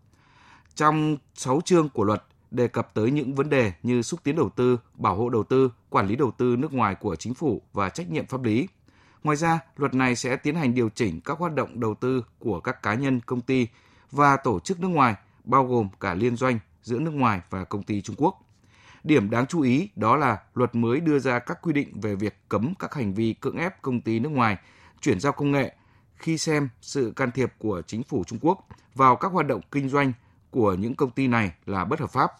Trong 0.75 1.17
6 1.35 1.61
chương 1.65 1.89
của 1.89 2.05
luật 2.05 2.25
đề 2.51 2.69
cập 2.69 2.95
tới 2.95 3.11
những 3.11 3.35
vấn 3.35 3.51
đề 3.51 3.73
như 3.83 4.03
xúc 4.03 4.21
tiến 4.23 4.37
đầu 4.37 4.51
tư, 4.57 4.81
bảo 4.95 5.17
hộ 5.17 5.29
đầu 5.29 5.45
tư, 5.45 5.73
quản 5.91 6.07
lý 6.07 6.17
đầu 6.17 6.31
tư 6.31 6.57
nước 6.59 6.73
ngoài 6.73 6.95
của 6.95 7.17
chính 7.17 7.35
phủ 7.35 7.63
và 7.73 7.89
trách 7.89 8.11
nhiệm 8.11 8.27
pháp 8.27 8.43
lý. 8.43 8.69
Ngoài 9.25 9.37
ra, 9.37 9.61
luật 9.77 9.95
này 9.95 10.17
sẽ 10.17 10.37
tiến 10.37 10.55
hành 10.55 10.75
điều 10.75 10.89
chỉnh 10.89 11.21
các 11.21 11.39
hoạt 11.39 11.55
động 11.55 11.81
đầu 11.81 11.95
tư 11.95 12.25
của 12.39 12.61
các 12.61 12.83
cá 12.83 12.95
nhân, 12.95 13.21
công 13.27 13.41
ty 13.41 13.69
và 14.13 14.37
tổ 14.37 14.61
chức 14.61 14.81
nước 14.81 14.89
ngoài, 14.89 15.15
bao 15.45 15.67
gồm 15.67 15.89
cả 16.01 16.15
liên 16.15 16.37
doanh 16.37 16.59
giữa 16.83 16.99
nước 16.99 17.15
ngoài 17.15 17.41
và 17.51 17.65
công 17.65 17.83
ty 17.83 18.01
Trung 18.01 18.17
Quốc. 18.19 18.46
Điểm 19.07 19.31
đáng 19.31 19.47
chú 19.47 19.61
ý 19.61 19.89
đó 19.97 20.17
là 20.17 20.39
luật 20.55 20.75
mới 20.75 21.01
đưa 21.01 21.19
ra 21.19 21.39
các 21.39 21.59
quy 21.63 21.73
định 21.73 22.01
về 22.01 22.15
việc 22.15 22.35
cấm 22.49 22.75
các 22.79 22.95
hành 22.95 23.15
vi 23.15 23.35
cưỡng 23.35 23.57
ép 23.57 23.83
công 23.83 24.01
ty 24.01 24.19
nước 24.21 24.29
ngoài 24.29 24.57
chuyển 25.01 25.21
giao 25.21 25.33
công 25.33 25.51
nghệ 25.51 25.75
khi 26.17 26.39
xem 26.39 26.69
sự 26.81 27.13
can 27.17 27.31
thiệp 27.31 27.53
của 27.59 27.83
chính 27.87 28.03
phủ 28.03 28.25
Trung 28.25 28.39
Quốc 28.43 28.69
vào 28.95 29.17
các 29.17 29.33
hoạt 29.33 29.47
động 29.47 29.61
kinh 29.71 29.89
doanh 29.89 30.13
của 30.51 30.75
những 30.75 30.95
công 30.95 31.11
ty 31.11 31.29
này 31.29 31.53
là 31.67 31.85
bất 31.85 32.01
hợp 32.01 32.11
pháp. 32.11 32.33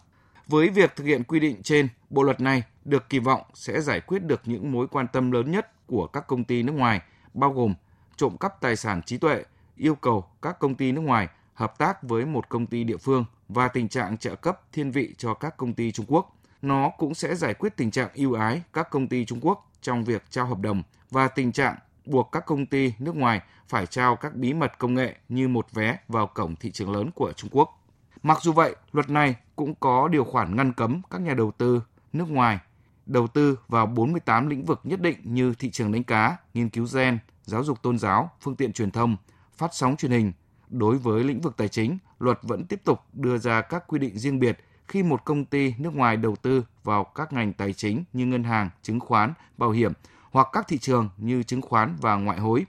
Với 0.47 0.69
việc 0.69 0.95
thực 0.95 1.03
hiện 1.03 1.23
quy 1.23 1.39
định 1.39 1.63
trên, 1.63 1.87
bộ 2.09 2.23
luật 2.23 2.41
này 2.41 2.63
được 2.85 3.09
kỳ 3.09 3.19
vọng 3.19 3.41
sẽ 3.53 3.81
giải 3.81 3.99
quyết 3.99 4.23
được 4.23 4.41
những 4.45 4.71
mối 4.71 4.87
quan 4.87 5.07
tâm 5.07 5.31
lớn 5.31 5.51
nhất 5.51 5.87
của 5.87 6.07
các 6.07 6.27
công 6.27 6.43
ty 6.43 6.63
nước 6.63 6.73
ngoài, 6.73 7.01
bao 7.33 7.53
gồm 7.53 7.73
trộm 8.15 8.37
cắp 8.37 8.61
tài 8.61 8.75
sản 8.75 9.01
trí 9.01 9.17
tuệ, 9.17 9.43
yêu 9.75 9.95
cầu 9.95 10.25
các 10.41 10.59
công 10.59 10.75
ty 10.75 10.91
nước 10.91 11.01
ngoài 11.01 11.27
hợp 11.53 11.77
tác 11.77 12.03
với 12.03 12.25
một 12.25 12.49
công 12.49 12.65
ty 12.65 12.83
địa 12.83 12.97
phương 12.97 13.25
và 13.49 13.67
tình 13.67 13.89
trạng 13.89 14.17
trợ 14.17 14.35
cấp 14.35 14.61
thiên 14.71 14.91
vị 14.91 15.13
cho 15.17 15.33
các 15.33 15.57
công 15.57 15.73
ty 15.73 15.91
Trung 15.91 16.05
Quốc. 16.09 16.36
Nó 16.61 16.89
cũng 16.89 17.13
sẽ 17.13 17.35
giải 17.35 17.53
quyết 17.53 17.77
tình 17.77 17.91
trạng 17.91 18.09
ưu 18.13 18.33
ái 18.33 18.61
các 18.73 18.89
công 18.89 19.07
ty 19.07 19.25
Trung 19.25 19.39
Quốc 19.41 19.71
trong 19.81 20.03
việc 20.03 20.23
trao 20.29 20.45
hợp 20.45 20.59
đồng 20.59 20.83
và 21.11 21.27
tình 21.27 21.51
trạng 21.51 21.75
buộc 22.05 22.31
các 22.31 22.45
công 22.45 22.65
ty 22.65 22.93
nước 22.99 23.15
ngoài 23.15 23.41
phải 23.67 23.85
trao 23.85 24.15
các 24.15 24.35
bí 24.35 24.53
mật 24.53 24.77
công 24.77 24.93
nghệ 24.93 25.15
như 25.29 25.47
một 25.47 25.67
vé 25.71 25.99
vào 26.07 26.27
cổng 26.27 26.55
thị 26.55 26.71
trường 26.71 26.91
lớn 26.91 27.11
của 27.15 27.31
Trung 27.31 27.49
Quốc. 27.53 27.83
Mặc 28.23 28.37
dù 28.41 28.51
vậy, 28.51 28.75
luật 28.91 29.09
này 29.09 29.35
cũng 29.55 29.75
có 29.75 30.07
điều 30.07 30.23
khoản 30.23 30.55
ngăn 30.55 30.73
cấm 30.73 31.01
các 31.09 31.21
nhà 31.21 31.33
đầu 31.33 31.51
tư 31.51 31.81
nước 32.13 32.29
ngoài 32.29 32.59
đầu 33.07 33.27
tư 33.27 33.59
vào 33.67 33.85
48 33.85 34.47
lĩnh 34.47 34.65
vực 34.65 34.79
nhất 34.83 35.01
định 35.01 35.17
như 35.23 35.53
thị 35.59 35.71
trường 35.71 35.91
đánh 35.91 36.03
cá, 36.03 36.37
nghiên 36.53 36.69
cứu 36.69 36.87
gen, 36.93 37.19
giáo 37.43 37.63
dục 37.63 37.81
tôn 37.81 37.99
giáo, 37.99 38.31
phương 38.41 38.55
tiện 38.55 38.73
truyền 38.73 38.91
thông, 38.91 39.17
phát 39.57 39.69
sóng 39.73 39.95
truyền 39.97 40.11
hình. 40.11 40.33
Đối 40.69 40.97
với 40.97 41.23
lĩnh 41.23 41.41
vực 41.41 41.57
tài 41.57 41.67
chính, 41.67 41.97
luật 42.19 42.39
vẫn 42.41 42.65
tiếp 42.65 42.81
tục 42.83 42.99
đưa 43.13 43.37
ra 43.37 43.61
các 43.61 43.83
quy 43.87 43.99
định 43.99 44.19
riêng 44.19 44.39
biệt 44.39 44.57
khi 44.87 45.03
một 45.03 45.25
công 45.25 45.45
ty 45.45 45.73
nước 45.77 45.95
ngoài 45.95 46.17
đầu 46.17 46.35
tư 46.35 46.65
vào 46.83 47.03
các 47.03 47.33
ngành 47.33 47.53
tài 47.53 47.73
chính 47.73 48.03
như 48.13 48.25
ngân 48.25 48.43
hàng, 48.43 48.69
chứng 48.81 48.99
khoán, 48.99 49.33
bảo 49.57 49.71
hiểm 49.71 49.91
hoặc 50.31 50.47
các 50.51 50.67
thị 50.67 50.77
trường 50.77 51.09
như 51.17 51.43
chứng 51.43 51.61
khoán 51.61 51.95
và 52.01 52.15
ngoại 52.15 52.39
hối. 52.39 52.65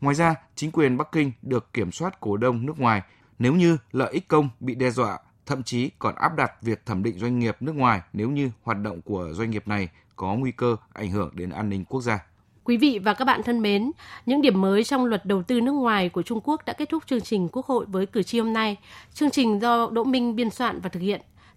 Ngoài 0.00 0.14
ra, 0.14 0.34
chính 0.54 0.70
quyền 0.70 0.96
Bắc 0.96 1.12
Kinh 1.12 1.32
được 1.42 1.74
kiểm 1.74 1.92
soát 1.92 2.20
cổ 2.20 2.36
đông 2.36 2.66
nước 2.66 2.78
ngoài 2.78 3.02
nếu 3.38 3.54
như 3.54 3.78
lợi 3.92 4.12
ích 4.12 4.28
công 4.28 4.48
bị 4.60 4.74
đe 4.74 4.90
dọa, 4.90 5.18
thậm 5.46 5.62
chí 5.62 5.90
còn 5.98 6.14
áp 6.14 6.36
đặt 6.36 6.62
việc 6.62 6.86
thẩm 6.86 7.02
định 7.02 7.18
doanh 7.18 7.38
nghiệp 7.38 7.56
nước 7.60 7.74
ngoài 7.74 8.00
nếu 8.12 8.30
như 8.30 8.50
hoạt 8.62 8.78
động 8.82 9.02
của 9.02 9.28
doanh 9.32 9.50
nghiệp 9.50 9.68
này 9.68 9.88
có 10.16 10.34
nguy 10.34 10.52
cơ 10.52 10.76
ảnh 10.92 11.10
hưởng 11.10 11.30
đến 11.34 11.50
an 11.50 11.68
ninh 11.68 11.84
quốc 11.84 12.00
gia. 12.00 12.18
Quý 12.64 12.76
vị 12.76 12.98
và 12.98 13.14
các 13.14 13.24
bạn 13.24 13.42
thân 13.42 13.62
mến, 13.62 13.90
những 14.26 14.42
điểm 14.42 14.60
mới 14.60 14.84
trong 14.84 15.04
luật 15.04 15.26
đầu 15.26 15.42
tư 15.42 15.60
nước 15.60 15.72
ngoài 15.72 16.08
của 16.08 16.22
Trung 16.22 16.40
Quốc 16.44 16.64
đã 16.64 16.72
kết 16.72 16.88
thúc 16.88 17.02
chương 17.06 17.20
trình 17.20 17.48
Quốc 17.52 17.66
hội 17.66 17.86
với 17.86 18.06
cử 18.06 18.22
tri 18.22 18.38
hôm 18.38 18.52
nay. 18.52 18.76
Chương 19.14 19.30
trình 19.30 19.58
do 19.58 19.90
Đỗ 19.90 20.04
Minh 20.04 20.36
biên 20.36 20.50
soạn 20.50 20.80
và 20.80 20.88
thực 20.88 21.00
hiện. 21.00 21.20